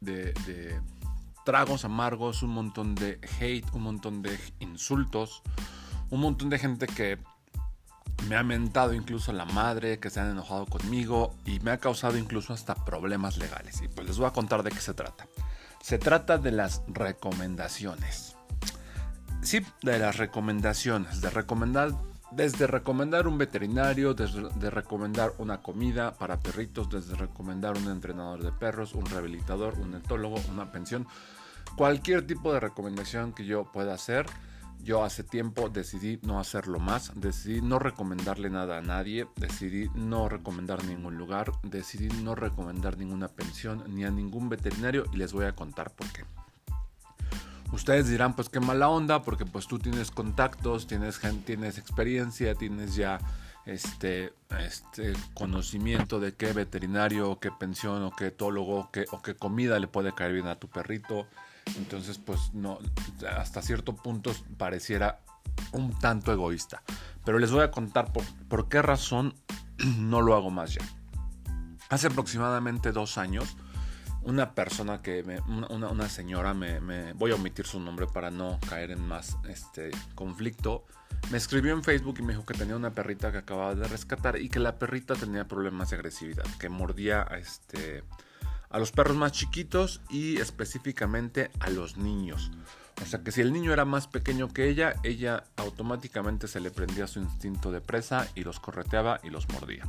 tragos 1.48 1.86
amargos, 1.86 2.44
un 2.44 2.50
montón 2.50 2.94
de 2.94 3.22
hate, 3.40 3.66
un 3.72 3.84
montón 3.84 4.22
de 4.22 4.38
insultos, 4.60 5.42
un 6.10 6.20
montón 6.20 6.50
de 6.50 6.60
gente 6.60 6.88
que 6.88 7.20
me 8.28 8.36
ha 8.36 8.44
mentado 8.44 8.94
incluso 8.94 9.32
la 9.32 9.46
madre, 9.46 9.98
que 9.98 10.10
se 10.10 10.20
han 10.20 10.30
enojado 10.32 10.66
conmigo 10.66 11.34
y 11.46 11.62
me 11.62 11.72
ha 11.72 11.78
causado 11.78 12.18
incluso 12.18 12.52
hasta 12.52 12.76
problemas 12.76 13.38
legales. 13.38 13.82
Y 13.82 13.88
pues 13.88 14.06
les 14.06 14.18
voy 14.18 14.28
a 14.28 14.32
contar 14.32 14.62
de 14.62 14.72
qué 14.72 14.82
se 14.82 14.94
trata. 14.94 15.26
Se 15.82 15.98
trata 15.98 16.38
de 16.38 16.52
las 16.52 16.82
recomendaciones. 16.90 18.36
Sí, 19.42 19.66
de 19.84 20.00
las 20.00 20.18
recomendaciones, 20.18 21.22
de 21.22 21.30
recomendar 21.30 21.94
desde 22.32 22.68
recomendar 22.68 23.28
un 23.28 23.38
veterinario, 23.38 24.14
desde 24.14 24.50
de 24.50 24.70
recomendar 24.70 25.34
una 25.38 25.62
comida 25.62 26.14
para 26.14 26.40
perritos, 26.40 26.90
desde 26.90 27.16
recomendar 27.16 27.78
un 27.78 27.88
entrenador 27.88 28.44
de 28.44 28.52
perros, 28.52 28.94
un 28.94 29.06
rehabilitador, 29.06 29.80
un 29.80 29.96
etólogo, 29.96 30.38
una 30.52 30.72
pensión, 30.72 31.08
cualquier 31.76 32.26
tipo 32.26 32.54
de 32.54 32.60
recomendación 32.60 33.34
que 33.34 33.46
yo 33.46 33.72
pueda 33.72 33.94
hacer. 33.94 34.26
Yo 34.84 35.04
hace 35.04 35.24
tiempo 35.24 35.70
decidí 35.70 36.20
no 36.22 36.40
hacerlo 36.40 36.80
más, 36.80 37.12
decidí 37.16 37.62
no 37.62 37.80
recomendarle 37.80 38.50
nada 38.50 38.78
a 38.78 38.82
nadie, 38.82 39.28
decidí 39.36 39.90
no 39.96 40.30
recomendar 40.30 40.86
ningún 40.86 41.18
lugar, 41.18 41.52
decidí 41.64 42.10
no 42.22 42.36
recomendar 42.36 42.96
ninguna 42.96 43.28
pensión 43.28 43.84
ni 43.88 44.06
a 44.06 44.12
ningún 44.12 44.50
veterinario 44.50 45.06
y 45.12 45.18
les 45.18 45.34
voy 45.34 45.46
a 45.46 45.56
contar 45.56 45.92
por 45.96 46.08
qué. 46.14 46.26
Ustedes 47.72 48.08
dirán, 48.08 48.36
pues 48.36 48.50
qué 48.50 48.60
mala 48.60 48.90
onda, 48.90 49.22
porque 49.24 49.46
pues 49.46 49.68
tú 49.68 49.78
tienes 49.78 50.12
contactos, 50.12 50.88
tienes, 50.88 51.20
tienes 51.46 51.78
experiencia, 51.78 52.56
tienes 52.56 52.96
ya 52.96 53.20
este, 53.66 54.34
este 54.60 55.14
conocimiento 55.34 56.20
de 56.20 56.34
qué 56.34 56.54
veterinario, 56.54 57.40
qué 57.40 57.52
pensión 57.52 58.04
o 58.04 58.12
qué 58.12 58.28
etólogo 58.28 58.90
o 59.12 59.22
qué 59.22 59.36
comida 59.36 59.80
le 59.80 59.88
puede 59.88 60.14
caer 60.14 60.34
bien 60.34 60.48
a 60.48 60.56
tu 60.56 60.70
perrito. 60.70 61.28
Entonces, 61.78 62.18
pues 62.18 62.54
no, 62.54 62.80
hasta 63.38 63.62
cierto 63.62 63.96
punto 63.96 64.32
pareciera 64.58 65.20
un 65.74 65.98
tanto 66.00 66.32
egoísta. 66.32 66.82
Pero 67.26 67.40
les 67.40 67.52
voy 67.52 67.64
a 67.64 67.72
contar 67.72 68.14
por, 68.14 68.24
por 68.48 68.70
qué 68.70 68.82
razón 68.82 69.34
no 69.98 70.22
lo 70.22 70.36
hago 70.36 70.50
más 70.50 70.74
ya. 70.74 70.86
Hace 71.90 72.08
aproximadamente 72.08 72.92
dos 72.92 73.18
años, 73.18 73.56
una 74.28 74.54
persona 74.54 75.02
que 75.02 75.24
me, 75.24 75.40
una, 75.48 75.88
una, 75.88 76.10
señora 76.10 76.54
me, 76.54 77.14
voy 77.14 77.32
a 77.32 77.36
omitir 77.36 77.66
su 77.66 77.80
nombre 77.80 78.08
para 78.08 78.30
no 78.30 78.60
caer 78.70 78.92
en 78.92 79.08
más 79.08 79.38
este 79.48 79.92
conflicto 80.16 80.86
me 81.32 81.38
escribió 81.38 81.74
en 81.74 81.82
Facebook 81.82 82.18
y 82.20 82.24
me 82.24 82.34
dijo 82.34 82.46
que 82.46 82.54
tenía 82.54 82.76
una 82.76 82.92
perrita 82.92 83.32
que 83.32 83.38
acababa 83.38 83.74
de 83.74 83.88
rescatar 83.88 84.38
y 84.40 84.50
que 84.50 84.60
la 84.60 84.78
perrita 84.78 85.16
tenía 85.16 85.48
problemas 85.48 85.90
de 85.90 85.96
agresividad 85.96 86.46
que 86.60 86.68
mordía 86.68 87.26
a 87.30 87.38
este 87.38 88.04
a 88.70 88.80
los 88.80 88.92
perros 88.92 89.16
más 89.16 89.32
chiquitos 89.32 90.02
y 90.10 90.38
específicamente 90.38 91.50
a 91.62 91.70
los 91.70 91.96
niños. 91.96 92.52
O 93.02 93.06
sea 93.06 93.24
que 93.24 93.32
si 93.32 93.40
el 93.40 93.54
niño 93.54 93.72
era 93.72 93.86
más 93.86 94.08
pequeño 94.08 94.50
que 94.50 94.68
ella, 94.68 94.96
ella 95.04 95.46
automáticamente 95.56 96.50
se 96.50 96.60
le 96.60 96.70
prendía 96.70 97.08
su 97.08 97.20
instinto 97.20 97.72
de 97.72 97.80
presa 97.80 98.28
y 98.36 98.44
los 98.44 98.60
correteaba 98.60 99.22
y 99.24 99.30
los 99.30 99.48
mordía. 99.50 99.86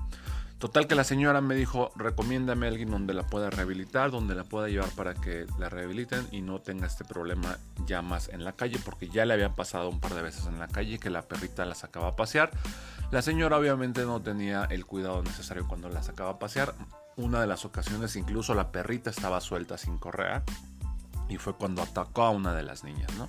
Total 0.59 0.89
que 0.89 0.97
la 0.97 1.05
señora 1.05 1.41
me 1.41 1.55
dijo, 1.55 1.93
recomiéndame 1.95 2.67
a 2.67 2.71
alguien 2.71 2.91
donde 2.91 3.15
la 3.15 3.23
pueda 3.23 3.49
rehabilitar, 3.49 4.11
donde 4.11 4.35
la 4.35 4.43
pueda 4.43 4.69
llevar 4.69 4.91
para 4.91 5.15
que 5.15 5.47
la 5.57 5.69
rehabiliten 5.69 6.27
y 6.33 6.41
no 6.41 6.61
tenga 6.61 6.87
este 6.87 7.05
problema 7.05 7.59
ya 7.87 8.03
más 8.03 8.29
en 8.29 8.43
la 8.45 8.53
calle, 8.53 8.81
porque 8.85 9.09
ya 9.09 9.25
le 9.25 9.35
había 9.35 9.55
pasado 9.55 9.89
un 9.89 10.01
par 10.01 10.15
de 10.15 10.23
veces 10.23 10.47
en 10.47 10.59
la 10.59 10.67
calle 10.67 10.99
que 10.99 11.11
la 11.11 11.23
perrita 11.23 11.65
la 11.65 11.77
sacaba 11.77 12.09
a 12.09 12.17
pasear. 12.17 12.51
La 13.13 13.23
señora 13.23 13.57
obviamente 13.57 14.05
no 14.05 14.21
tenía 14.21 14.65
el 14.65 14.85
cuidado 14.85 15.23
necesario 15.23 15.67
cuando 15.69 15.89
la 15.91 16.03
sacaba 16.03 16.31
a 16.31 16.39
pasear, 16.41 16.75
una 17.17 17.41
de 17.41 17.47
las 17.47 17.65
ocasiones 17.65 18.17
incluso 18.17 18.55
la 18.55 18.73
perrita 18.73 19.11
estaba 19.11 19.41
suelta 19.41 19.79
sin 19.79 19.97
correa 19.97 20.43
y 21.29 21.37
fue 21.37 21.55
cuando 21.55 21.83
atacó 21.83 22.23
a 22.23 22.31
una 22.31 22.53
de 22.55 22.63
las 22.65 22.83
niñas, 22.83 23.13
¿no? 23.17 23.29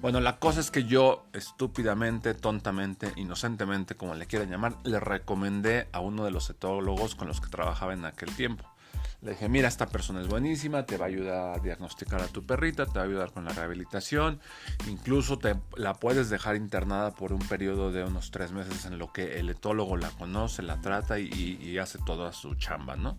Bueno, 0.00 0.20
la 0.20 0.38
cosa 0.38 0.60
es 0.60 0.70
que 0.70 0.84
yo 0.84 1.24
estúpidamente, 1.32 2.34
tontamente, 2.34 3.12
inocentemente, 3.16 3.94
como 3.94 4.14
le 4.14 4.26
quieran 4.26 4.50
llamar, 4.50 4.76
le 4.84 5.00
recomendé 5.00 5.88
a 5.92 6.00
uno 6.00 6.24
de 6.24 6.30
los 6.30 6.50
etólogos 6.50 7.14
con 7.14 7.26
los 7.28 7.40
que 7.40 7.48
trabajaba 7.48 7.94
en 7.94 8.04
aquel 8.04 8.34
tiempo. 8.36 8.64
Le 9.24 9.30
dije, 9.30 9.48
mira, 9.48 9.68
esta 9.68 9.86
persona 9.86 10.20
es 10.20 10.28
buenísima, 10.28 10.84
te 10.84 10.98
va 10.98 11.06
a 11.06 11.08
ayudar 11.08 11.58
a 11.58 11.58
diagnosticar 11.58 12.20
a 12.20 12.26
tu 12.26 12.44
perrita, 12.44 12.84
te 12.84 12.98
va 12.98 13.00
a 13.00 13.08
ayudar 13.08 13.32
con 13.32 13.46
la 13.46 13.52
rehabilitación, 13.52 14.38
incluso 14.86 15.38
te 15.38 15.56
la 15.76 15.94
puedes 15.94 16.28
dejar 16.28 16.56
internada 16.56 17.14
por 17.14 17.32
un 17.32 17.38
periodo 17.38 17.90
de 17.90 18.04
unos 18.04 18.30
tres 18.30 18.52
meses 18.52 18.84
en 18.84 18.98
lo 18.98 19.14
que 19.14 19.38
el 19.38 19.48
etólogo 19.48 19.96
la 19.96 20.10
conoce, 20.10 20.62
la 20.62 20.82
trata 20.82 21.18
y, 21.18 21.78
hace 21.78 21.98
toda 22.04 22.34
su 22.34 22.54
chamba, 22.56 22.96
¿no? 22.96 23.16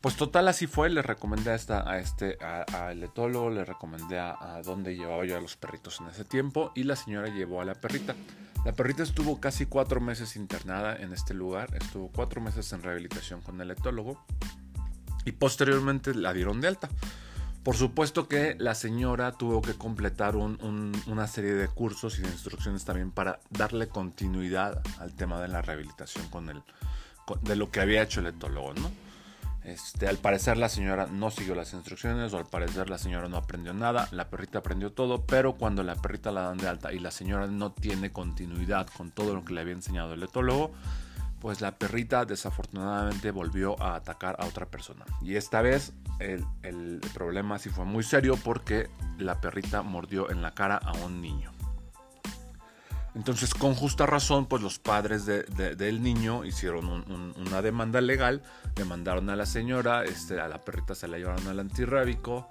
Pues 0.00 0.14
total 0.14 0.46
así 0.46 0.66
fue, 0.66 0.90
le 0.90 1.02
recomendé 1.02 1.50
a, 1.50 1.54
esta, 1.56 1.90
a 1.90 1.98
este, 1.98 2.38
al 2.40 3.02
etólogo, 3.02 3.50
le 3.50 3.64
recomendé 3.64 4.18
a, 4.18 4.36
a, 4.40 4.62
dónde 4.62 4.94
llevaba 4.96 5.24
yo 5.24 5.36
a 5.36 5.40
los 5.40 5.56
perritos 5.56 6.00
en 6.00 6.06
ese 6.06 6.24
tiempo 6.24 6.70
y 6.76 6.84
la 6.84 6.94
señora 6.94 7.28
llevó 7.28 7.60
a 7.60 7.64
la 7.64 7.74
perrita. 7.74 8.14
La 8.64 8.72
perrita 8.72 9.02
estuvo 9.02 9.40
casi 9.40 9.66
cuatro 9.66 10.00
meses 10.00 10.36
internada 10.36 10.96
en 10.96 11.12
este 11.12 11.34
lugar, 11.34 11.74
estuvo 11.74 12.10
cuatro 12.14 12.40
meses 12.40 12.72
en 12.72 12.82
rehabilitación 12.82 13.40
con 13.40 13.60
el 13.60 13.70
etólogo 13.70 14.24
y 15.24 15.32
posteriormente 15.32 16.14
la 16.14 16.32
dieron 16.32 16.60
de 16.60 16.68
alta. 16.68 16.88
Por 17.62 17.76
supuesto 17.76 18.28
que 18.28 18.56
la 18.58 18.74
señora 18.74 19.32
tuvo 19.32 19.60
que 19.60 19.74
completar 19.74 20.36
una 20.36 21.26
serie 21.26 21.52
de 21.54 21.68
cursos 21.68 22.18
y 22.18 22.22
de 22.22 22.28
instrucciones 22.28 22.84
también 22.84 23.10
para 23.10 23.40
darle 23.50 23.88
continuidad 23.88 24.80
al 24.98 25.14
tema 25.14 25.40
de 25.40 25.48
la 25.48 25.60
rehabilitación 25.60 26.28
con 26.28 26.48
el, 26.48 26.62
de 27.42 27.56
lo 27.56 27.70
que 27.70 27.80
había 27.80 28.02
hecho 28.02 28.20
el 28.20 28.26
etólogo, 28.28 28.72
¿no? 28.74 28.90
Este, 29.68 30.08
al 30.08 30.16
parecer 30.16 30.56
la 30.56 30.70
señora 30.70 31.06
no 31.06 31.30
siguió 31.30 31.54
las 31.54 31.74
instrucciones 31.74 32.32
o 32.32 32.38
al 32.38 32.46
parecer 32.46 32.88
la 32.88 32.96
señora 32.96 33.28
no 33.28 33.36
aprendió 33.36 33.74
nada, 33.74 34.08
la 34.12 34.30
perrita 34.30 34.60
aprendió 34.60 34.92
todo, 34.92 35.26
pero 35.26 35.56
cuando 35.56 35.82
la 35.82 35.94
perrita 35.94 36.32
la 36.32 36.40
dan 36.40 36.56
de 36.56 36.68
alta 36.68 36.90
y 36.90 36.98
la 36.98 37.10
señora 37.10 37.46
no 37.48 37.72
tiene 37.72 38.10
continuidad 38.10 38.86
con 38.96 39.10
todo 39.10 39.34
lo 39.34 39.44
que 39.44 39.52
le 39.52 39.60
había 39.60 39.74
enseñado 39.74 40.14
el 40.14 40.22
etólogo, 40.22 40.72
pues 41.38 41.60
la 41.60 41.72
perrita 41.72 42.24
desafortunadamente 42.24 43.30
volvió 43.30 43.80
a 43.82 43.94
atacar 43.94 44.36
a 44.38 44.46
otra 44.46 44.64
persona. 44.64 45.04
Y 45.20 45.36
esta 45.36 45.60
vez 45.60 45.92
el, 46.18 47.00
problema 47.12 47.58
sí 47.58 47.68
fue 47.68 47.84
muy 47.84 48.04
serio 48.04 48.38
porque 48.42 48.88
la 49.18 49.38
perrita 49.38 49.82
mordió 49.82 50.30
en 50.30 50.40
la 50.40 50.54
cara 50.54 50.76
a 50.78 50.92
un 51.04 51.20
niño. 51.20 51.52
Entonces, 53.14 53.54
con 53.54 53.74
justa 53.74 54.06
razón, 54.06 54.46
pues 54.46 54.62
los 54.62 54.78
padres 54.78 55.26
del 55.26 56.02
niño 56.02 56.44
hicieron 56.44 57.04
una 57.36 57.62
demanda 57.62 58.00
legal, 58.00 58.42
demandaron 58.74 59.28
a 59.30 59.36
la 59.36 59.46
señora, 59.46 60.04
este, 60.04 60.40
a 60.40 60.48
la 60.48 60.60
perrita 60.60 60.94
se 60.94 61.08
la 61.08 61.18
llevaron 61.18 61.46
al 61.48 61.58
antirrábico 61.58 62.48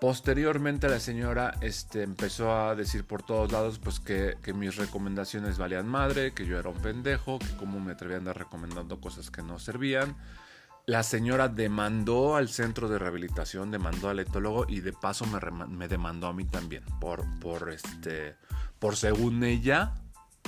Posteriormente 0.00 0.88
la 0.88 1.00
señora 1.00 1.54
este, 1.60 2.04
empezó 2.04 2.54
a 2.54 2.76
decir 2.76 3.04
por 3.04 3.24
todos 3.24 3.50
lados 3.50 3.80
pues 3.80 3.98
que, 3.98 4.36
mis 4.54 4.76
recomendaciones 4.76 5.58
valían 5.58 5.88
madre, 5.88 6.32
que 6.32 6.46
yo 6.46 6.56
era 6.56 6.68
un 6.68 6.80
pendejo, 6.80 7.40
que 7.40 7.56
cómo 7.56 7.80
me 7.80 7.92
atrevía 7.92 8.16
a 8.16 8.20
andar 8.20 8.38
recomendando 8.38 9.00
cosas 9.00 9.30
que 9.30 9.42
no 9.42 9.58
servían. 9.58 10.16
la 10.86 11.02
señora 11.02 11.48
demandó 11.48 12.36
al 12.36 12.48
centro 12.48 12.88
de 12.88 12.98
rehabilitación, 12.98 13.72
demandó 13.72 14.08
al 14.08 14.20
etólogo 14.20 14.66
y 14.68 14.80
de 14.80 14.92
paso 14.92 15.26
me, 15.26 15.88
demandó 15.88 16.28
a 16.28 16.32
mí 16.32 16.44
también 16.44 16.84
por, 17.00 17.24
por, 17.40 17.68
este, 17.70 18.36
por 18.78 18.96
según 18.96 19.42
ella 19.44 19.92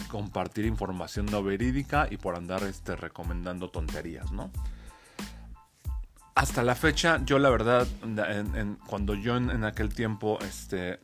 compartir 0.09 0.65
información 0.65 1.27
no 1.27 1.43
verídica 1.43 2.09
y 2.11 2.17
por 2.17 2.37
andar 2.37 2.63
este, 2.63 2.97
recomendando 2.97 3.71
tonterías, 3.71 4.33
¿no? 4.33 4.51
Hasta 6.35 6.63
la 6.63 6.75
fecha, 6.75 7.21
yo 7.25 7.39
la 7.39 7.51
verdad, 7.51 7.87
cuando 8.87 9.15
yo 9.15 9.37
en, 9.37 9.65
aquel 9.65 9.93
tiempo 9.95 10.39
este, 10.41 11.01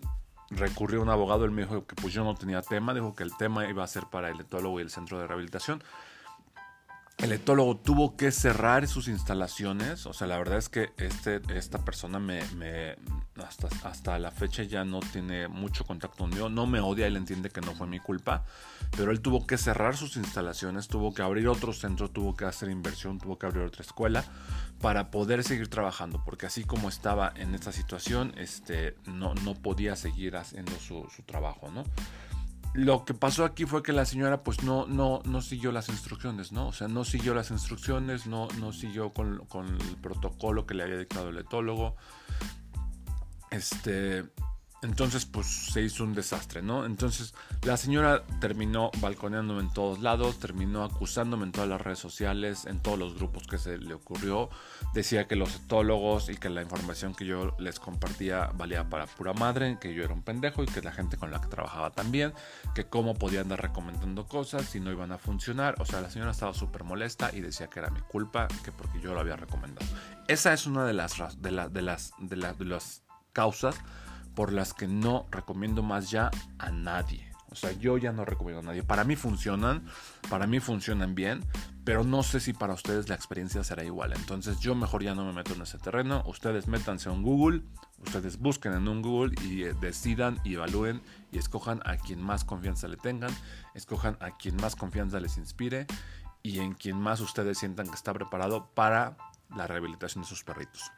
recurrí 0.51 0.97
a 0.97 1.01
un 1.01 1.11
abogado, 1.11 1.45
él 1.45 1.51
me 1.51 1.63
dijo 1.63 1.87
que 1.87 1.95
pues 1.97 2.15
yo 2.15 2.25
no 2.25 2.35
tenía 2.35 2.63
tema, 2.63 2.95
dijo 2.95 3.15
que 3.15 3.25
el 3.25 3.37
tema 3.37 3.69
iba 3.69 3.85
a 3.85 3.87
ser 3.87 4.05
para 4.05 4.31
el 4.31 4.41
etólogo 4.41 4.79
y 4.79 4.83
el 4.83 4.91
centro 4.91 5.19
de 5.19 5.27
rehabilitación 5.27 5.83
el 7.19 7.33
etólogo 7.33 7.79
tuvo 7.79 8.15
que 8.15 8.31
cerrar 8.31 8.87
sus 8.87 9.09
instalaciones. 9.09 10.05
O 10.05 10.13
sea, 10.13 10.27
la 10.27 10.37
verdad 10.37 10.59
es 10.59 10.69
que 10.69 10.93
este, 10.99 11.41
esta 11.57 11.83
persona 11.83 12.19
me, 12.19 12.43
hasta, 13.43 13.69
hasta, 13.89 14.19
la 14.19 14.31
fecha 14.31 14.63
ya 14.65 14.85
no 14.85 15.01
tiene 15.01 15.49
mucho 15.49 15.85
contacto 15.85 16.19
conmigo. 16.19 16.51
No 16.51 16.67
me 16.67 16.81
odia, 16.81 17.07
él 17.07 17.17
entiende 17.17 17.49
que 17.49 17.63
no 17.63 17.75
fue 17.75 17.87
mi 17.87 18.01
culpa. 18.01 18.45
Pero 18.97 19.13
él 19.13 19.21
tuvo 19.21 19.47
que 19.47 19.57
cerrar 19.57 19.97
sus 19.97 20.17
instalaciones, 20.17 20.89
tuvo 20.89 21.15
que 21.15 21.23
abrir 21.23 21.49
otro 21.49 21.73
centro, 21.73 22.11
tuvo 22.11 22.37
que 22.37 22.45
hacer 22.45 22.69
inversión, 22.69 23.19
tuvo 23.19 23.39
que 23.39 23.47
abrir 23.47 23.65
otra 23.65 23.83
escuela 23.83 24.23
para 24.83 25.11
poder 25.11 25.43
seguir 25.43 25.69
trabajando. 25.69 26.23
Porque 26.23 26.45
así 26.45 26.65
como 26.65 26.91
estaba 26.91 27.33
en 27.35 27.55
esta 27.55 27.73
situación, 27.73 28.35
este, 28.37 28.95
no, 29.07 29.35
no 29.37 29.55
podía 29.55 29.97
seguir 29.97 30.37
haciendo 30.37 30.73
su, 30.79 31.09
su 31.15 31.23
trabajo, 31.23 31.71
¿no? 31.71 31.85
Lo 32.77 33.07
que 33.07 33.15
pasó 33.15 33.45
aquí 33.45 33.65
fue 33.65 33.83
que 33.83 33.93
la 33.93 34.05
señora 34.05 34.43
pues 34.43 34.63
no, 34.63 34.87
no, 34.87 35.23
no 35.25 35.41
siguió 35.41 35.73
las 35.73 35.89
instrucciones, 35.89 36.53
¿no? 36.53 36.69
O 36.69 36.73
sea, 36.73 36.89
no 36.89 37.05
siguió 37.05 37.35
las 37.35 37.51
instrucciones, 37.51 38.27
no, 38.27 38.49
no 38.61 38.73
siguió 38.73 39.15
con, 39.15 39.47
con 39.47 39.67
el 39.67 39.97
protocolo 39.97 40.67
que 40.67 40.75
le 40.75 40.83
había 40.83 40.99
dictado 40.99 41.31
el 41.31 41.39
etólogo. 41.39 41.97
Este, 43.51 44.25
entonces, 44.83 45.25
pues 45.25 45.47
se 45.47 45.81
hizo 45.81 46.05
un 46.05 46.15
desastre, 46.15 46.61
¿no? 46.61 46.85
Entonces, 46.85 47.35
la 47.63 47.79
señora 47.79 48.25
terminó 48.41 48.91
balconeándome 49.01 49.61
en 49.61 49.73
todos 49.73 50.01
lados, 50.01 50.39
terminó 50.39 50.85
acusándome 50.85 51.45
en 51.45 51.53
todas 51.53 51.69
las 51.69 51.81
redes 51.81 51.99
sociales, 51.99 52.67
en 52.67 52.81
todos 52.81 52.99
los 52.99 53.15
grupos 53.15 53.47
que 53.47 53.57
se 53.57 53.79
le 53.79 53.95
ocurrió. 53.95 54.51
Decía 54.93 55.27
que 55.27 55.35
los 55.35 55.57
etólogos 55.57 56.29
y 56.29 56.37
que 56.37 56.51
la 56.51 56.61
información 56.61 57.15
que 57.15 57.25
yo 57.25 57.57
les 57.59 57.81
compartía 57.81 58.51
valía 58.55 58.89
para 58.89 59.07
pura 59.07 59.33
madre, 59.33 59.79
que 59.81 59.95
yo 59.95 60.05
era 60.05 60.13
un 60.13 60.23
pendejo 60.23 60.63
y 60.63 60.67
que 60.67 60.83
la 60.83 60.93
gente 60.93 61.17
con 61.17 61.31
la 61.31 61.41
que 61.41 61.49
trabajaba 61.49 61.91
también, 61.91 62.35
que 62.75 62.85
cómo 62.85 63.15
podía 63.15 63.41
andar 63.41 63.63
recomendando 63.63 64.27
cosas 64.27 64.67
si 64.67 64.79
no 64.79 64.93
iban 64.93 65.11
a 65.11 65.19
funcionar. 65.19 65.75
O 65.81 65.87
sea, 65.87 66.03
la 66.03 66.11
señora 66.11 66.33
estaba 66.33 66.53
súper 66.53 66.85
molesta 66.85 67.31
y 67.33 67.41
decía 67.41 67.69
que 67.69 67.81
era 67.81 67.91
mi 67.91 68.01
culpa, 68.01 68.47
que 68.63 68.73
porque 68.73 69.01
yo 69.01 69.15
lo 69.15 69.21
había 69.21 69.37
recomendado. 69.37 69.87
Esa 70.29 70.53
es 70.53 70.67
una 70.67 70.85
de 70.85 70.93
las, 70.93 71.17
de, 71.41 71.51
de 71.71 71.83
las, 71.83 72.13
de, 72.19 72.37
de 72.37 72.65
las 72.67 73.03
causas 73.33 73.77
por 74.37 74.53
las 74.53 74.75
que 74.75 74.87
no 74.87 75.27
recomiendo 75.33 75.83
más 75.83 76.11
ya 76.11 76.31
a 76.59 76.71
nadie. 76.71 77.29
O 77.51 77.55
sea, 77.55 77.73
yo 77.73 77.97
ya 77.97 78.13
no 78.13 78.27
recomiendo 78.27 78.61
a 78.61 78.65
nadie. 78.65 78.83
Para 78.83 79.03
mí 79.03 79.17
funcionan, 79.17 79.87
para 80.29 80.47
mí 80.47 80.61
funcionan 80.61 81.15
bien, 81.15 81.43
pero 81.85 82.05
no 82.05 82.23
sé 82.23 82.39
si 82.39 82.53
para 82.53 82.75
ustedes 82.75 83.09
la 83.09 83.15
experiencia 83.15 83.65
será 83.65 83.83
igual. 83.83 84.13
Entonces 84.13 84.61
yo 84.61 84.75
mejor 84.75 85.03
ya 85.03 85.15
no 85.15 85.25
me 85.25 85.33
meto 85.33 85.55
en 85.55 85.63
ese 85.63 85.79
terreno. 85.79 86.23
Ustedes 86.27 86.69
métanse 86.69 87.09
en 87.09 87.23
Google, 87.23 87.63
ustedes 88.05 88.39
busquen 88.39 88.75
en 88.75 88.87
un 88.89 89.01
Google 89.01 89.35
y 89.43 89.63
eh, 89.63 89.75
decidan 89.81 90.39
y 90.45 90.55
evalúen 90.55 91.01
y 91.33 91.39
escojan 91.39 91.81
a 91.87 91.97
quien 91.97 92.21
más 92.21 92.45
confianza 92.45 92.89
le 92.89 92.99
tengan, 92.99 93.35
escojan 93.75 94.19
a 94.21 94.37
quien 94.37 94.57
más 94.57 94.77
confianza 94.77 95.19
les 95.19 95.39
inspire 95.39 95.87
y 96.43 96.59
en 96.59 96.75
quien 96.75 97.01
más 97.01 97.21
ustedes 97.21 97.57
sientan 97.57 97.89
que 97.89 97.95
está 97.95 98.13
preparado 98.13 98.69
para 98.75 99.17
la 99.57 99.67
rehabilitación 99.67 100.25
de 100.25 100.29
sus 100.29 100.45
perritos. 100.45 100.93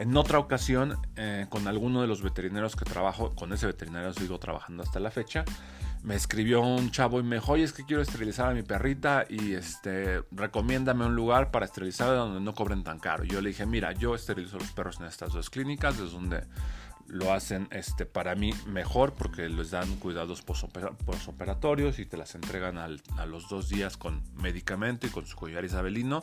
En 0.00 0.16
otra 0.16 0.38
ocasión, 0.38 0.96
eh, 1.16 1.44
con 1.50 1.68
alguno 1.68 2.00
de 2.00 2.06
los 2.06 2.22
veterinarios 2.22 2.74
que 2.74 2.86
trabajo, 2.86 3.34
con 3.34 3.52
ese 3.52 3.66
veterinario 3.66 4.14
sigo 4.14 4.38
trabajando 4.38 4.82
hasta 4.82 4.98
la 4.98 5.10
fecha, 5.10 5.44
me 6.02 6.14
escribió 6.14 6.62
un 6.62 6.90
chavo 6.90 7.20
y 7.20 7.22
me 7.22 7.36
dijo, 7.36 7.52
oye, 7.52 7.64
es 7.64 7.74
que 7.74 7.84
quiero 7.84 8.00
esterilizar 8.00 8.48
a 8.48 8.54
mi 8.54 8.62
perrita 8.62 9.26
y 9.28 9.52
este, 9.52 10.22
recomiéndame 10.30 11.04
un 11.04 11.14
lugar 11.14 11.50
para 11.50 11.66
esterilizar 11.66 12.16
donde 12.16 12.40
no 12.40 12.54
cobren 12.54 12.82
tan 12.82 12.98
caro. 12.98 13.24
Yo 13.24 13.42
le 13.42 13.50
dije, 13.50 13.66
mira, 13.66 13.92
yo 13.92 14.14
esterilizo 14.14 14.56
los 14.56 14.72
perros 14.72 14.98
en 15.00 15.06
estas 15.06 15.34
dos 15.34 15.50
clínicas, 15.50 15.98
es 15.98 16.12
donde 16.12 16.44
lo 17.06 17.34
hacen 17.34 17.68
este, 17.70 18.06
para 18.06 18.34
mí 18.34 18.54
mejor 18.68 19.12
porque 19.12 19.50
les 19.50 19.70
dan 19.72 19.96
cuidados 19.96 20.40
posoperatorios 20.40 21.98
y 21.98 22.06
te 22.06 22.16
las 22.16 22.34
entregan 22.34 22.78
a 22.78 23.26
los 23.26 23.50
dos 23.50 23.68
días 23.68 23.98
con 23.98 24.22
medicamento 24.36 25.06
y 25.06 25.10
con 25.10 25.26
su 25.26 25.36
collar 25.36 25.62
isabelino, 25.62 26.22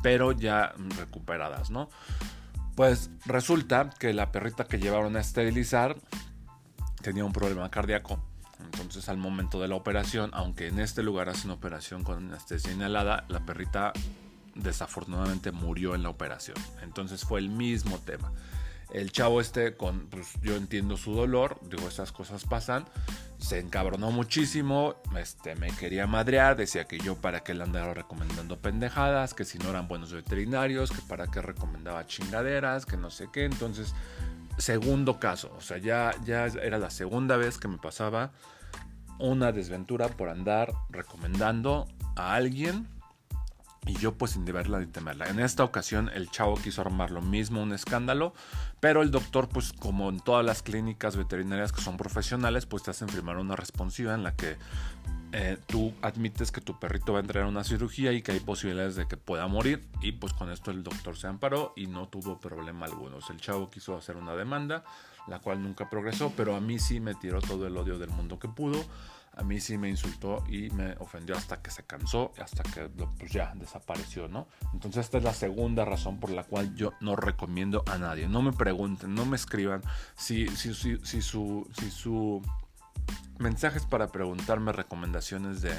pero 0.00 0.30
ya 0.30 0.74
recuperadas, 0.96 1.70
¿no? 1.70 1.88
Pues 2.76 3.10
resulta 3.24 3.88
que 3.98 4.12
la 4.12 4.30
perrita 4.30 4.64
que 4.64 4.78
llevaron 4.78 5.16
a 5.16 5.20
esterilizar 5.20 5.96
tenía 7.00 7.24
un 7.24 7.32
problema 7.32 7.70
cardíaco. 7.70 8.22
Entonces 8.60 9.08
al 9.08 9.16
momento 9.16 9.60
de 9.60 9.68
la 9.68 9.76
operación, 9.76 10.30
aunque 10.34 10.68
en 10.68 10.78
este 10.78 11.02
lugar 11.02 11.30
hacen 11.30 11.50
operación 11.50 12.04
con 12.04 12.18
anestesia 12.18 12.72
inhalada, 12.72 13.24
la 13.28 13.40
perrita 13.40 13.94
desafortunadamente 14.54 15.52
murió 15.52 15.94
en 15.94 16.02
la 16.02 16.10
operación. 16.10 16.58
Entonces 16.82 17.24
fue 17.24 17.40
el 17.40 17.48
mismo 17.48 17.98
tema. 17.98 18.30
El 18.90 19.10
chavo 19.10 19.40
este, 19.40 19.76
con, 19.76 20.06
pues 20.06 20.34
yo 20.42 20.56
entiendo 20.56 20.96
su 20.96 21.12
dolor, 21.12 21.58
digo, 21.62 21.88
esas 21.88 22.12
cosas 22.12 22.44
pasan, 22.44 22.84
se 23.38 23.58
encabronó 23.58 24.10
muchísimo, 24.10 24.94
este, 25.18 25.56
me 25.56 25.68
quería 25.68 26.06
madrear, 26.06 26.56
decía 26.56 26.86
que 26.86 26.98
yo 26.98 27.16
para 27.16 27.40
qué 27.40 27.52
le 27.52 27.64
andaba 27.64 27.94
recomendando 27.94 28.58
pendejadas, 28.58 29.34
que 29.34 29.44
si 29.44 29.58
no 29.58 29.70
eran 29.70 29.88
buenos 29.88 30.12
veterinarios, 30.12 30.90
que 30.90 31.02
para 31.02 31.26
qué 31.26 31.42
recomendaba 31.42 32.06
chingaderas, 32.06 32.86
que 32.86 32.96
no 32.96 33.10
sé 33.10 33.28
qué, 33.32 33.44
entonces, 33.44 33.92
segundo 34.56 35.18
caso, 35.18 35.52
o 35.58 35.60
sea, 35.60 35.78
ya, 35.78 36.12
ya 36.24 36.46
era 36.46 36.78
la 36.78 36.90
segunda 36.90 37.36
vez 37.36 37.58
que 37.58 37.68
me 37.68 37.78
pasaba 37.78 38.32
una 39.18 39.50
desventura 39.52 40.08
por 40.08 40.28
andar 40.28 40.72
recomendando 40.90 41.88
a 42.14 42.34
alguien 42.34 42.86
y 43.86 43.94
yo 43.94 44.14
pues 44.14 44.32
sin 44.32 44.44
deberla 44.44 44.80
ni 44.80 44.86
temerla. 44.86 45.28
En 45.28 45.38
esta 45.38 45.64
ocasión 45.64 46.10
el 46.12 46.30
chavo 46.30 46.56
quiso 46.56 46.80
armar 46.80 47.10
lo 47.10 47.22
mismo, 47.22 47.62
un 47.62 47.72
escándalo, 47.72 48.34
pero 48.80 49.02
el 49.02 49.10
doctor 49.10 49.48
pues 49.48 49.72
como 49.72 50.08
en 50.08 50.20
todas 50.20 50.44
las 50.44 50.62
clínicas 50.62 51.16
veterinarias 51.16 51.72
que 51.72 51.80
son 51.80 51.96
profesionales 51.96 52.66
pues 52.66 52.82
te 52.82 52.90
hacen 52.90 53.08
firmar 53.08 53.36
una 53.38 53.56
responsiva 53.56 54.14
en 54.14 54.24
la 54.24 54.34
que 54.34 54.56
eh, 55.32 55.58
tú 55.66 55.92
admites 56.02 56.50
que 56.50 56.60
tu 56.60 56.78
perrito 56.78 57.12
va 57.12 57.18
a 57.18 57.22
entrar 57.22 57.44
a 57.44 57.48
una 57.48 57.64
cirugía 57.64 58.12
y 58.12 58.22
que 58.22 58.32
hay 58.32 58.40
posibilidades 58.40 58.96
de 58.96 59.06
que 59.06 59.16
pueda 59.16 59.46
morir 59.46 59.86
y 60.00 60.12
pues 60.12 60.32
con 60.32 60.50
esto 60.50 60.70
el 60.70 60.82
doctor 60.82 61.16
se 61.16 61.26
amparó 61.26 61.72
y 61.76 61.86
no 61.86 62.08
tuvo 62.08 62.38
problema 62.40 62.86
alguno. 62.86 63.18
el 63.28 63.40
chavo 63.40 63.70
quiso 63.70 63.96
hacer 63.96 64.16
una 64.16 64.34
demanda, 64.34 64.84
la 65.26 65.38
cual 65.40 65.62
nunca 65.62 65.90
progresó, 65.90 66.32
pero 66.36 66.56
a 66.56 66.60
mí 66.60 66.78
sí 66.78 67.00
me 67.00 67.14
tiró 67.14 67.40
todo 67.40 67.66
el 67.66 67.76
odio 67.76 67.98
del 67.98 68.10
mundo 68.10 68.38
que 68.38 68.48
pudo 68.48 68.84
a 69.36 69.42
mí 69.42 69.60
sí 69.60 69.76
me 69.76 69.88
insultó 69.90 70.42
y 70.48 70.70
me 70.70 70.94
ofendió 70.98 71.36
hasta 71.36 71.60
que 71.60 71.70
se 71.70 71.84
cansó, 71.84 72.32
hasta 72.42 72.62
que 72.62 72.88
pues 73.18 73.30
ya 73.30 73.52
desapareció, 73.54 74.28
¿no? 74.28 74.48
Entonces 74.72 75.04
esta 75.04 75.18
es 75.18 75.24
la 75.24 75.34
segunda 75.34 75.84
razón 75.84 76.18
por 76.18 76.30
la 76.30 76.42
cual 76.42 76.74
yo 76.74 76.94
no 77.00 77.16
recomiendo 77.16 77.84
a 77.86 77.98
nadie. 77.98 78.28
No 78.28 78.40
me 78.40 78.52
pregunten, 78.52 79.14
no 79.14 79.26
me 79.26 79.36
escriban 79.36 79.82
si, 80.16 80.48
si, 80.48 80.74
si, 80.74 81.22
su, 81.22 81.68
si 81.78 81.90
su 81.90 82.42
mensaje 83.38 83.76
es 83.78 83.84
para 83.84 84.08
preguntarme 84.08 84.72
recomendaciones 84.72 85.60
de, 85.60 85.74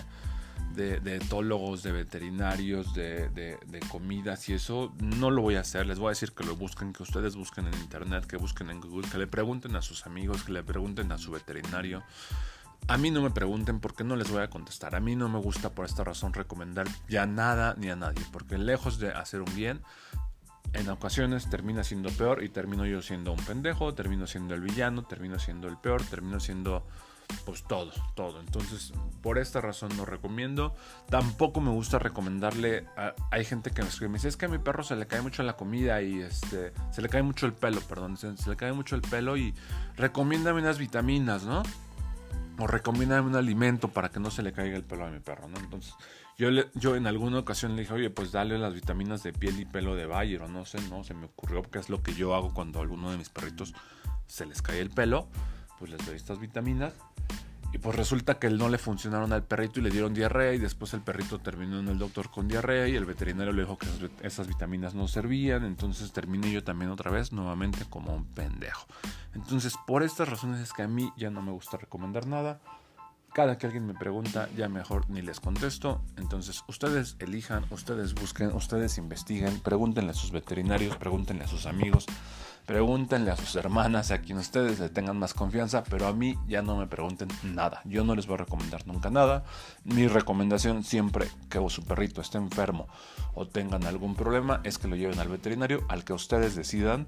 de, 0.76 1.15
etólogos, 1.15 1.82
de 1.82 1.93
veterinarios, 1.93 2.93
de, 2.93 3.30
de, 3.30 3.58
de, 3.65 3.80
comidas 3.89 4.48
y 4.50 4.54
eso, 4.54 4.93
no 5.00 5.32
lo 5.32 5.41
voy 5.41 5.56
a 5.56 5.62
hacer. 5.62 5.88
Les 5.88 5.98
voy 5.98 6.08
a 6.08 6.10
decir 6.10 6.34
que 6.34 6.43
lo 6.43 6.56
busquen, 6.56 6.93
que 6.93 7.02
ustedes 7.02 7.36
busquen 7.36 7.65
en 7.65 7.74
internet, 7.74 8.28
que 8.28 8.38
busquen 8.38 8.70
en 8.70 8.82
Google, 8.82 9.10
que 9.10 9.17
le 9.17 9.26
pregunten 9.26 9.76
a 9.76 9.82
sus 9.82 10.06
amigos, 10.06 10.43
que 10.43 10.52
le 10.52 10.63
pregunten 10.63 11.12
a 11.12 11.17
su 11.17 11.32
veterinario. 11.32 12.04
A 12.88 12.98
mí 12.98 13.12
no 13.12 13.22
me 13.22 13.32
pregunten 13.32 13.80
porque 13.80 14.04
no 14.04 14.16
les 14.16 14.32
voy 14.32 14.42
a 14.42 14.50
contestar. 14.50 14.96
A 14.96 15.00
mí 15.00 15.16
no 15.16 15.28
me 15.28 15.40
gusta 15.40 15.72
por 15.72 15.86
esta 15.86 16.04
razón 16.04 16.34
recomendar 16.34 16.88
ya 17.10 17.26
nada 17.26 17.76
ni 17.78 17.90
a 17.90 17.96
nadie. 17.96 18.24
Porque 18.32 18.58
lejos 18.58 19.00
de 19.00 19.12
hacer 19.12 19.42
un 19.42 19.56
bien, 19.56 19.82
en 20.74 20.90
ocasiones 20.90 21.50
termina 21.50 21.84
siendo 21.84 22.10
peor 22.12 22.44
y 22.44 22.50
termino 22.50 22.86
yo 22.86 23.02
siendo 23.02 23.32
un 23.34 23.44
pendejo, 23.44 23.94
termino 23.94 24.28
siendo 24.28 24.54
el 24.54 24.62
villano, 24.62 25.04
termino 25.04 25.40
siendo 25.40 25.68
el 25.68 25.78
peor, 25.78 26.04
termino 26.04 26.40
siendo 26.40 26.86
pues 27.46 27.63
todo, 27.63 27.92
todo. 28.16 28.40
Entonces, 28.40 28.94
por 29.22 29.38
esta 29.38 29.62
razón 29.62 29.96
no 29.98 30.06
recomiendo. 30.06 30.76
Tampoco 31.10 31.62
me 31.62 31.72
gusta 31.72 32.00
recomendarle. 32.00 32.86
hay 33.32 33.46
gente 33.46 33.72
que 33.72 33.82
me 33.82 33.90
escribe, 33.90 34.10
me 34.10 34.18
dice, 34.18 34.30
es 34.30 34.38
que 34.38 34.46
a 34.46 34.50
mi 34.50 34.58
perro 34.58 34.84
se 34.84 34.96
le 34.96 35.08
cae 35.08 35.22
mucho 35.22 35.44
la 35.44 35.54
comida 35.54 36.02
y 36.02 36.22
este, 36.22 36.74
se 36.92 37.02
le 37.02 37.10
cae 37.10 37.24
mucho 37.24 37.46
el 37.46 37.54
pelo, 37.54 37.82
perdón, 37.82 38.18
se, 38.18 38.36
se 38.38 38.50
le 38.50 38.56
cae 38.56 38.74
mucho 38.74 38.96
el 38.96 39.02
pelo 39.02 39.38
y 39.38 39.54
recomiéndame 39.96 40.62
unas 40.62 40.78
vitaminas, 40.78 41.44
¿no? 41.44 41.63
O 42.58 42.67
recomiéndame 42.67 43.28
un 43.28 43.36
alimento 43.36 43.89
para 43.89 44.10
que 44.10 44.20
no 44.20 44.32
se 44.32 44.43
le 44.43 44.54
caiga 44.54 44.76
el 44.76 44.84
pelo 44.84 45.06
a 45.06 45.10
mi 45.10 45.20
perro, 45.20 45.48
¿no? 45.48 45.58
Entonces, 45.60 45.93
yo, 46.38 46.52
le, 46.52 46.70
yo 46.76 46.96
en 46.96 47.08
alguna 47.08 47.39
ocasión 47.39 47.76
le 47.76 47.82
dije, 47.82 47.93
oye, 47.93 48.10
pues 48.10 48.32
dale 48.32 48.58
las 48.58 48.74
vitaminas 48.74 49.24
de 49.24 49.34
piel 49.34 49.60
y 49.60 49.65
pelo 49.65 49.96
de 49.96 50.06
Bayer, 50.06 50.41
o 50.41 50.48
no 50.48 50.65
sé, 50.65 50.80
no, 50.89 51.04
se 51.04 51.13
me 51.13 51.26
ocurrió, 51.26 51.62
porque 51.62 51.80
es 51.80 51.89
lo 51.89 52.02
que 52.02 52.13
yo 52.13 52.36
hago 52.36 52.54
cuando 52.54 52.80
a 52.80 52.82
alguno 52.84 53.12
de 53.12 53.17
mis 53.17 53.30
perritos 53.30 53.74
se 54.28 54.46
les 54.46 54.62
cae 54.62 54.80
el 54.80 54.89
pelo, 54.89 55.28
pues 55.80 55.91
les 55.91 56.06
doy 56.06 56.15
estas 56.15 56.39
vitaminas. 56.39 56.93
Y 57.74 57.80
pues 57.80 57.96
resulta 57.96 58.39
que 58.39 58.50
no 58.50 58.70
le 58.70 58.78
funcionaron 58.78 59.34
al 59.34 59.43
perrito 59.43 59.80
y 59.80 59.84
le 59.84 59.89
dieron 59.89 60.13
diarrea 60.13 60.54
y 60.54 60.58
después 60.58 60.93
el 60.93 61.02
perrito 61.02 61.39
terminó 61.39 61.80
en 61.80 61.89
el 61.89 61.98
doctor 61.98 62.32
con 62.32 62.48
diarrea 62.48 62.88
y 62.88 62.96
el 62.96 63.04
veterinario 63.04 63.52
le 63.52 63.63
dijo 63.63 63.78
que 63.78 63.88
esas 64.22 64.48
vitaminas 64.48 64.96
no 64.96 65.08
servían, 65.08 65.65
entonces 65.65 66.13
terminé 66.13 66.50
yo 66.52 66.63
también 66.63 66.91
otra 66.91 67.12
vez 67.12 67.34
nuevamente 67.34 67.84
como 67.89 68.15
un 68.15 68.26
pendejo. 68.26 68.88
Entonces 69.34 69.76
por 69.86 70.04
estas 70.04 70.30
razones 70.30 70.60
es 70.60 70.74
que 70.74 70.84
a 70.84 70.88
mí 70.88 71.12
ya 71.18 71.30
no 71.30 71.42
me 71.42 71.52
gusta 71.52 71.78
recomendar 71.78 72.28
nada. 72.28 72.60
Cada 73.34 73.58
que 73.58 73.68
alguien 73.68 73.86
me 73.86 73.94
pregunta, 73.94 74.50
ya 74.58 74.68
mejor 74.68 75.10
ni 75.10 75.22
les 75.22 75.40
contesto. 75.40 76.02
Entonces, 76.16 76.63
ustedes 76.68 77.18
elijan, 77.20 77.66
ustedes 77.70 78.16
busquen, 78.16 78.52
ustedes 78.56 78.98
investiguen, 78.98 79.60
pregúntenle 79.60 80.10
a 80.10 80.16
sus 80.16 80.32
veterinarios, 80.32 80.98
pregúntenle 80.98 81.44
a 81.44 81.48
sus 81.48 81.68
amigos, 81.68 82.08
pregúntenle 82.66 83.32
a 83.32 83.38
sus 83.38 83.56
hermanas, 83.56 84.12
a 84.12 84.22
quien 84.22 84.40
ustedes 84.40 84.80
le 84.80 84.90
tengan 84.90 85.18
más 85.18 85.34
confianza, 85.34 85.84
pero 85.84 86.08
a 86.08 86.13
mí 86.13 86.36
ya 86.48 86.62
no 86.62 86.76
me 86.76 86.88
pregunten 86.88 87.30
nada. 87.44 87.82
Yo 87.86 88.04
no 88.04 88.16
les 88.16 88.28
voy 88.28 88.36
a 88.36 88.38
recomendar 88.40 88.88
nunca 88.88 89.10
nada. 89.10 89.46
Mi 89.84 90.08
recomendación 90.08 90.84
siempre 90.84 91.30
que 91.50 91.60
su 91.70 91.84
perrito 91.84 92.22
esté 92.22 92.40
enfermo 92.40 92.88
o 93.36 93.48
tengan 93.48 93.86
algún 93.86 94.16
problema 94.16 94.62
es 94.63 94.78
que 94.80 94.88
lo 94.88 94.96
lleven 94.96 95.20
al 95.20 95.30
veterinario, 95.30 95.86
al 95.90 96.04
que 96.04 96.13
ustedes 96.13 96.56
decidan 96.56 97.08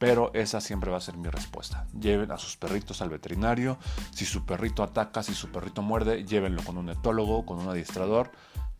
pero 0.00 0.30
esa 0.32 0.62
siempre 0.62 0.90
va 0.90 0.96
a 0.96 1.02
ser 1.02 1.18
mi 1.18 1.28
respuesta. 1.28 1.86
Lleven 1.92 2.32
a 2.32 2.38
sus 2.38 2.56
perritos 2.56 3.02
al 3.02 3.10
veterinario. 3.10 3.76
Si 4.14 4.24
su 4.24 4.46
perrito 4.46 4.82
ataca, 4.82 5.22
si 5.22 5.34
su 5.34 5.52
perrito 5.52 5.82
muerde, 5.82 6.24
llévenlo 6.24 6.64
con 6.64 6.78
un 6.78 6.88
etólogo, 6.88 7.44
con 7.44 7.58
un 7.58 7.68
adiestrador, 7.68 8.30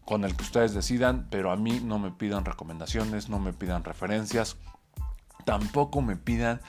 con 0.06 0.24
el 0.24 0.34
que 0.34 0.44
ustedes 0.44 0.72
decidan, 0.72 1.28
pero 1.30 1.52
a 1.52 1.56
mí 1.56 1.82
no 1.84 1.98
me 1.98 2.10
pidan 2.10 2.46
recomendaciones, 2.46 3.28
no 3.28 3.38
me 3.38 3.52
pidan 3.52 3.84
referencias. 3.84 4.56
Tampoco 5.44 6.00
me 6.00 6.16
pidan 6.16 6.62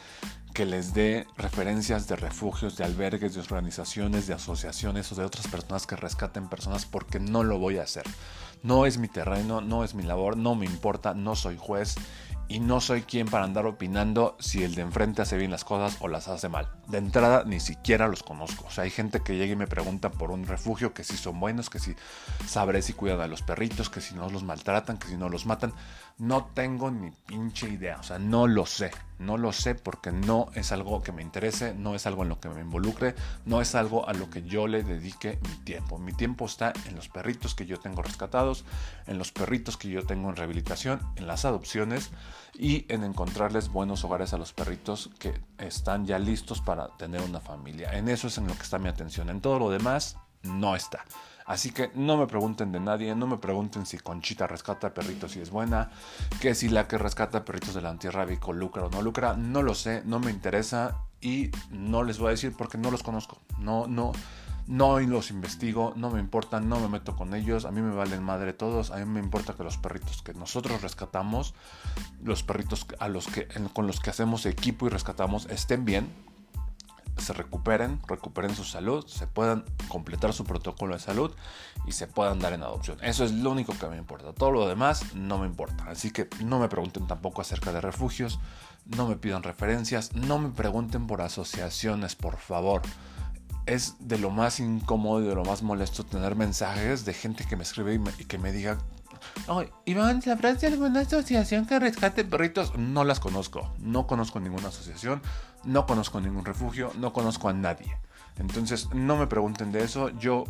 que 0.53 0.65
les 0.65 0.93
dé 0.93 1.27
referencias 1.37 2.09
de 2.09 2.17
refugios, 2.17 2.75
de 2.75 2.83
albergues, 2.83 3.35
de 3.35 3.39
organizaciones, 3.39 4.27
de 4.27 4.33
asociaciones 4.33 5.09
o 5.13 5.15
de 5.15 5.23
otras 5.23 5.47
personas 5.47 5.87
que 5.87 5.95
rescaten 5.95 6.49
personas 6.49 6.85
porque 6.85 7.21
no 7.21 7.45
lo 7.45 7.57
voy 7.57 7.77
a 7.77 7.83
hacer. 7.83 8.03
No 8.63 8.85
es 8.85 8.97
mi 8.97 9.07
terreno, 9.07 9.61
no 9.61 9.85
es 9.85 9.95
mi 9.95 10.03
labor, 10.03 10.35
no 10.35 10.55
me 10.55 10.65
importa, 10.65 11.13
no 11.13 11.37
soy 11.37 11.55
juez 11.57 11.95
y 12.51 12.59
no 12.59 12.81
soy 12.81 13.03
quien 13.03 13.27
para 13.27 13.45
andar 13.45 13.65
opinando 13.65 14.35
si 14.37 14.61
el 14.61 14.75
de 14.75 14.81
enfrente 14.81 15.21
hace 15.21 15.37
bien 15.37 15.51
las 15.51 15.63
cosas 15.63 15.97
o 16.01 16.09
las 16.09 16.27
hace 16.27 16.49
mal. 16.49 16.67
De 16.89 16.97
entrada 16.97 17.45
ni 17.45 17.61
siquiera 17.61 18.09
los 18.09 18.23
conozco. 18.23 18.65
O 18.67 18.71
sea, 18.71 18.83
hay 18.83 18.89
gente 18.89 19.21
que 19.21 19.37
llega 19.37 19.53
y 19.53 19.55
me 19.55 19.67
pregunta 19.67 20.11
por 20.11 20.31
un 20.31 20.45
refugio, 20.45 20.93
que 20.93 21.05
si 21.05 21.15
son 21.15 21.39
buenos, 21.39 21.69
que 21.69 21.79
si 21.79 21.95
sabré 22.45 22.81
si 22.81 22.91
cuidan 22.91 23.21
a 23.21 23.27
los 23.27 23.41
perritos, 23.41 23.89
que 23.89 24.01
si 24.01 24.15
no 24.15 24.29
los 24.29 24.43
maltratan, 24.43 24.97
que 24.97 25.07
si 25.07 25.15
no 25.15 25.29
los 25.29 25.45
matan. 25.45 25.71
No 26.17 26.49
tengo 26.53 26.91
ni 26.91 27.11
pinche 27.11 27.69
idea. 27.69 27.97
O 28.01 28.03
sea, 28.03 28.19
no 28.19 28.47
lo 28.47 28.65
sé. 28.65 28.91
No 29.21 29.37
lo 29.37 29.53
sé 29.53 29.75
porque 29.75 30.11
no 30.11 30.49
es 30.55 30.71
algo 30.71 31.01
que 31.01 31.11
me 31.11 31.21
interese, 31.21 31.73
no 31.73 31.95
es 31.95 32.07
algo 32.07 32.23
en 32.23 32.29
lo 32.29 32.39
que 32.39 32.49
me 32.49 32.61
involucre, 32.61 33.15
no 33.45 33.61
es 33.61 33.75
algo 33.75 34.07
a 34.07 34.13
lo 34.13 34.29
que 34.29 34.43
yo 34.43 34.67
le 34.67 34.83
dedique 34.83 35.39
mi 35.43 35.55
tiempo. 35.63 35.97
Mi 35.97 36.11
tiempo 36.11 36.45
está 36.45 36.73
en 36.87 36.95
los 36.95 37.07
perritos 37.07 37.53
que 37.55 37.65
yo 37.65 37.79
tengo 37.79 38.01
rescatados, 38.01 38.65
en 39.05 39.17
los 39.17 39.31
perritos 39.31 39.77
que 39.77 39.89
yo 39.89 40.05
tengo 40.05 40.29
en 40.29 40.35
rehabilitación, 40.35 41.01
en 41.15 41.27
las 41.27 41.45
adopciones 41.45 42.09
y 42.53 42.85
en 42.91 43.03
encontrarles 43.03 43.69
buenos 43.69 44.03
hogares 44.03 44.33
a 44.33 44.37
los 44.37 44.53
perritos 44.53 45.11
que 45.19 45.39
están 45.57 46.05
ya 46.05 46.19
listos 46.19 46.61
para 46.61 46.89
tener 46.97 47.21
una 47.21 47.39
familia. 47.39 47.91
En 47.93 48.09
eso 48.09 48.27
es 48.27 48.37
en 48.37 48.47
lo 48.47 48.55
que 48.55 48.63
está 48.63 48.79
mi 48.79 48.89
atención. 48.89 49.29
En 49.29 49.41
todo 49.41 49.59
lo 49.59 49.69
demás, 49.69 50.17
no 50.43 50.75
está. 50.75 51.05
Así 51.45 51.71
que 51.71 51.91
no 51.95 52.17
me 52.17 52.27
pregunten 52.27 52.71
de 52.71 52.79
nadie, 52.79 53.15
no 53.15 53.27
me 53.27 53.37
pregunten 53.37 53.85
si 53.85 53.97
Conchita 53.97 54.47
rescata 54.47 54.93
perritos 54.93 55.35
y 55.35 55.41
es 55.41 55.49
buena, 55.49 55.91
que 56.39 56.55
si 56.55 56.69
la 56.69 56.87
que 56.87 56.97
rescata 56.97 57.45
perritos 57.45 57.73
de 57.73 57.81
la 57.81 57.89
antirrábico 57.89 58.53
lucra 58.53 58.85
o 58.85 58.89
no 58.89 59.01
lucra, 59.01 59.35
no 59.35 59.61
lo 59.61 59.75
sé, 59.75 60.03
no 60.05 60.19
me 60.19 60.31
interesa 60.31 60.97
y 61.21 61.51
no 61.69 62.03
les 62.03 62.19
voy 62.19 62.27
a 62.27 62.31
decir 62.31 62.53
porque 62.57 62.77
no 62.77 62.91
los 62.91 63.03
conozco. 63.03 63.39
No, 63.59 63.87
no, 63.87 64.11
no 64.67 64.99
los 64.99 65.31
investigo, 65.31 65.93
no 65.95 66.09
me 66.09 66.19
importan, 66.19 66.69
no 66.69 66.79
me 66.79 66.87
meto 66.87 67.15
con 67.15 67.33
ellos, 67.33 67.65
a 67.65 67.71
mí 67.71 67.81
me 67.81 67.93
valen 67.93 68.23
madre 68.23 68.53
todos, 68.53 68.91
a 68.91 68.97
mí 68.97 69.05
me 69.05 69.19
importa 69.19 69.53
que 69.53 69.63
los 69.63 69.77
perritos 69.77 70.21
que 70.21 70.33
nosotros 70.33 70.81
rescatamos, 70.81 71.53
los 72.23 72.43
perritos 72.43 72.85
a 72.99 73.07
los 73.07 73.27
que, 73.27 73.47
con 73.73 73.87
los 73.87 73.99
que 73.99 74.09
hacemos 74.09 74.45
equipo 74.45 74.87
y 74.87 74.89
rescatamos 74.89 75.45
estén 75.47 75.85
bien, 75.85 76.07
se 77.17 77.33
recuperen, 77.33 77.99
recuperen 78.07 78.55
su 78.55 78.63
salud, 78.63 79.05
se 79.07 79.27
puedan 79.27 79.65
completar 79.87 80.33
su 80.33 80.43
protocolo 80.43 80.95
de 80.95 80.99
salud 80.99 81.31
y 81.85 81.91
se 81.91 82.07
puedan 82.07 82.39
dar 82.39 82.53
en 82.53 82.63
adopción. 82.63 82.97
Eso 83.03 83.23
es 83.23 83.31
lo 83.31 83.51
único 83.51 83.73
que 83.77 83.87
me 83.87 83.97
importa. 83.97 84.33
Todo 84.33 84.51
lo 84.51 84.67
demás 84.67 85.13
no 85.13 85.37
me 85.39 85.47
importa. 85.47 85.85
Así 85.89 86.11
que 86.11 86.27
no 86.43 86.59
me 86.59 86.69
pregunten 86.69 87.07
tampoco 87.07 87.41
acerca 87.41 87.71
de 87.71 87.81
refugios, 87.81 88.39
no 88.85 89.07
me 89.07 89.15
pidan 89.15 89.43
referencias, 89.43 90.15
no 90.15 90.39
me 90.39 90.49
pregunten 90.49 91.07
por 91.07 91.21
asociaciones, 91.21 92.15
por 92.15 92.37
favor. 92.37 92.81
Es 93.65 93.95
de 93.99 94.17
lo 94.17 94.31
más 94.31 94.59
incómodo 94.59 95.21
y 95.21 95.27
de 95.27 95.35
lo 95.35 95.45
más 95.45 95.61
molesto 95.61 96.03
tener 96.03 96.35
mensajes 96.35 97.05
de 97.05 97.13
gente 97.13 97.45
que 97.45 97.55
me 97.55 97.63
escribe 97.63 97.99
y, 98.17 98.25
que 98.25 98.37
me 98.37 98.51
diga 98.51 98.79
Oh, 99.47 99.63
Iván, 99.85 100.21
¿sabrás 100.21 100.61
de 100.61 100.67
alguna 100.67 101.01
asociación 101.01 101.65
que 101.65 101.79
rescate 101.79 102.23
perritos? 102.23 102.75
No 102.77 103.03
las 103.03 103.19
conozco. 103.19 103.71
No 103.77 104.07
conozco 104.07 104.39
ninguna 104.39 104.69
asociación, 104.69 105.21
no 105.63 105.85
conozco 105.85 106.19
ningún 106.21 106.45
refugio, 106.45 106.91
no 106.97 107.13
conozco 107.13 107.49
a 107.49 107.53
nadie. 107.53 107.97
Entonces, 108.37 108.89
no 108.93 109.17
me 109.17 109.27
pregunten 109.27 109.71
de 109.71 109.83
eso. 109.83 110.09
Yo, 110.09 110.45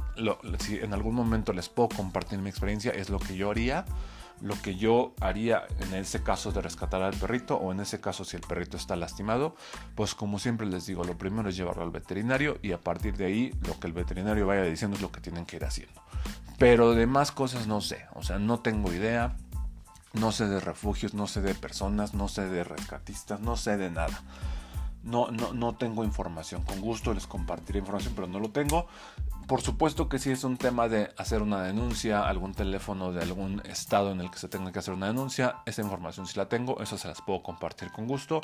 si 0.60 0.78
en 0.78 0.94
algún 0.94 1.16
momento 1.16 1.52
les 1.54 1.70
puedo 1.70 1.90
compartir 1.90 2.40
mi 2.40 2.50
experiencia, 2.50 2.92
es 2.92 3.10
lo 3.10 3.20
que 3.20 3.36
yo 3.36 3.52
haría. 3.52 3.86
Lo 4.40 4.60
que 4.60 4.76
yo 4.76 5.14
haría 5.20 5.64
en 5.80 5.94
ese 5.94 6.24
caso 6.24 6.52
de 6.52 6.62
rescatar 6.62 7.04
al 7.04 7.14
perrito 7.14 7.58
o 7.58 7.72
en 7.72 7.80
ese 7.80 8.02
caso 8.02 8.26
si 8.26 8.38
el 8.38 8.42
perrito 8.42 8.76
está 8.76 8.96
lastimado, 8.96 9.56
pues 9.94 10.16
como 10.16 10.40
siempre 10.40 10.66
les 10.66 10.88
digo, 10.88 11.04
lo 11.04 11.16
primero 11.16 11.50
es 11.50 11.56
llevarlo 11.56 11.84
al 11.84 11.92
veterinario 11.92 12.58
y 12.64 12.72
a 12.72 12.82
partir 12.82 13.16
de 13.18 13.26
ahí 13.26 13.54
lo 13.68 13.80
que 13.80 13.86
el 13.86 13.94
veterinario 13.94 14.48
vaya 14.48 14.64
diciendo 14.64 14.96
es 14.96 15.04
lo 15.04 15.12
que 15.12 15.22
tienen 15.22 15.46
que 15.46 15.58
ir 15.58 15.66
haciendo. 15.66 16.02
Pero 16.58 16.96
de 16.96 17.06
más 17.06 17.32
cosas 17.32 17.68
no 17.68 17.82
sé, 17.82 18.08
o 18.16 18.24
sea, 18.24 18.40
no 18.40 18.62
tengo 18.62 18.92
idea. 18.92 19.36
No 20.14 20.32
sé 20.32 20.48
de 20.48 20.60
refugios, 20.60 21.14
no 21.14 21.26
sé 21.28 21.42
de 21.42 21.56
personas, 21.56 22.14
no 22.14 22.28
sé 22.28 22.50
de 22.50 22.64
rescatistas, 22.64 23.40
no 23.40 23.56
sé 23.56 23.78
de 23.78 23.92
nada. 23.92 24.22
No, 25.04 25.32
no, 25.32 25.54
no 25.54 25.74
tengo 25.76 26.04
información. 26.04 26.64
Con 26.64 26.80
gusto 26.82 27.14
les 27.14 27.28
compartiré 27.28 27.80
información, 27.80 28.14
pero 28.16 28.28
no 28.28 28.40
lo 28.40 28.50
tengo. 28.50 28.88
Por 29.48 29.62
supuesto 29.62 30.08
que 30.08 30.20
si 30.20 30.32
es 30.32 30.44
un 30.44 30.56
tema 30.56 30.88
de 30.88 31.12
hacer 31.18 31.42
una 31.42 31.62
denuncia, 31.62 32.22
algún 32.22 32.54
teléfono 32.54 33.12
de 33.12 33.22
algún 33.22 33.62
estado 33.66 34.12
en 34.12 34.22
el 34.22 34.32
que 34.32 34.40
se 34.40 34.48
tenga 34.48 34.72
que 34.72 34.80
hacer 34.80 34.94
una 34.94 35.08
denuncia, 35.08 35.58
esa 35.66 35.82
información 35.82 36.26
sí 36.26 36.38
la 36.38 36.48
tengo, 36.48 36.80
eso 36.82 36.98
se 36.98 37.08
las 37.08 37.22
puedo 37.22 37.44
compartir 37.44 37.92
con 37.92 38.08
gusto. 38.08 38.40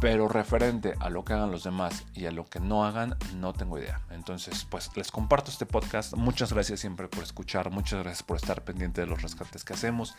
Pero 0.00 0.28
referente 0.28 0.94
a 1.00 1.10
lo 1.10 1.24
que 1.24 1.32
hagan 1.32 1.50
los 1.50 1.64
demás 1.64 2.04
y 2.14 2.26
a 2.26 2.30
lo 2.30 2.44
que 2.44 2.60
no 2.60 2.84
hagan, 2.84 3.16
no 3.34 3.52
tengo 3.52 3.78
idea. 3.78 4.00
Entonces, 4.10 4.64
pues 4.70 4.96
les 4.96 5.10
comparto 5.10 5.50
este 5.50 5.66
podcast. 5.66 6.14
Muchas 6.14 6.52
gracias 6.52 6.78
siempre 6.78 7.08
por 7.08 7.24
escuchar, 7.24 7.72
muchas 7.72 8.04
gracias 8.04 8.22
por 8.22 8.36
estar 8.36 8.62
pendiente 8.62 9.00
de 9.00 9.08
los 9.08 9.20
rescates 9.20 9.64
que 9.64 9.72
hacemos. 9.72 10.14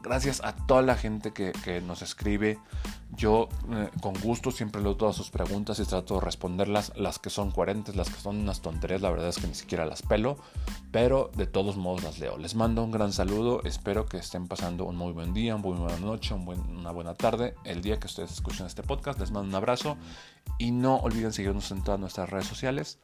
Gracias 0.00 0.40
a 0.44 0.54
toda 0.54 0.82
la 0.82 0.94
gente 0.94 1.32
que, 1.32 1.52
nos 1.80 2.02
escribe. 2.02 2.58
Yo 3.16 3.48
eh, 3.72 3.90
con 4.00 4.14
gusto 4.20 4.52
siempre 4.52 4.80
leo 4.80 4.96
todas 4.96 5.16
sus 5.16 5.30
preguntas 5.30 5.80
y 5.80 5.84
trato 5.84 6.14
de 6.14 6.20
responderlas. 6.20 6.92
Las 6.94 7.18
que 7.18 7.30
son 7.30 7.50
coherentes, 7.50 7.96
las 7.96 8.08
que 8.08 8.20
son 8.20 8.36
unas 8.36 8.60
tonterías, 8.60 9.00
la 9.00 9.10
verdad 9.10 9.28
es 9.28 9.38
que 9.38 9.48
ni 9.48 9.54
siquiera 9.54 9.86
las 9.86 10.02
pelo. 10.02 10.38
Pero 10.92 11.30
de 11.34 11.46
todos 11.46 11.76
modos 11.76 12.04
las 12.04 12.20
leo. 12.20 12.38
Les 12.38 12.54
mando 12.54 12.84
un 12.84 12.92
gran 12.92 13.12
saludo. 13.12 13.62
Espero 13.64 14.06
que 14.06 14.18
estén 14.18 14.46
pasando 14.46 14.84
un 14.84 14.96
muy 14.96 15.12
buen 15.12 15.34
día, 15.34 15.56
una 15.56 15.62
muy 15.64 15.76
buena 15.76 15.98
noche, 15.98 16.34
una 16.34 16.92
buena 16.92 17.14
tarde. 17.14 17.56
El 17.64 17.82
día 17.82 17.98
que 17.98 18.06
ustedes 18.06 18.30
escuchen 18.30 18.66
este 18.66 18.84
podcast, 18.84 19.18
les 19.18 19.32
mando 19.32 19.48
un 19.48 19.54
abrazo. 19.56 19.96
Y 20.58 20.70
no 20.70 20.96
olviden 20.98 21.32
seguirnos 21.32 21.72
en 21.72 21.82
todas 21.82 21.98
nuestras 21.98 22.30
redes 22.30 22.46
sociales 22.46 22.98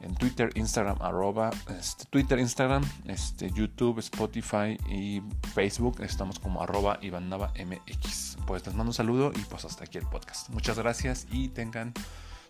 en 0.00 0.14
Twitter, 0.14 0.50
Instagram, 0.54 0.96
arroba, 1.00 1.50
este, 1.78 2.04
Twitter, 2.06 2.38
Instagram, 2.38 2.84
este, 3.06 3.50
YouTube, 3.50 3.98
Spotify 3.98 4.78
y 4.88 5.22
Facebook. 5.54 6.00
Estamos 6.02 6.38
como 6.38 6.62
arroba 6.62 6.98
MX. 7.02 8.38
Pues 8.46 8.64
les 8.66 8.74
mando 8.74 8.90
un 8.90 8.94
saludo 8.94 9.32
y 9.34 9.40
pues 9.40 9.64
hasta 9.64 9.84
aquí 9.84 9.98
el 9.98 10.06
podcast. 10.06 10.50
Muchas 10.50 10.78
gracias 10.78 11.26
y 11.30 11.48
tengan 11.48 11.92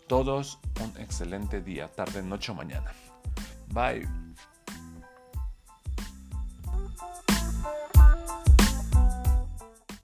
todos 0.09 0.59
un 0.83 1.01
excelente 1.01 1.61
día, 1.61 1.89
tarde, 1.89 2.23
noche 2.23 2.53
o 2.53 2.55
mañana. 2.55 2.93
Bye. 3.73 4.28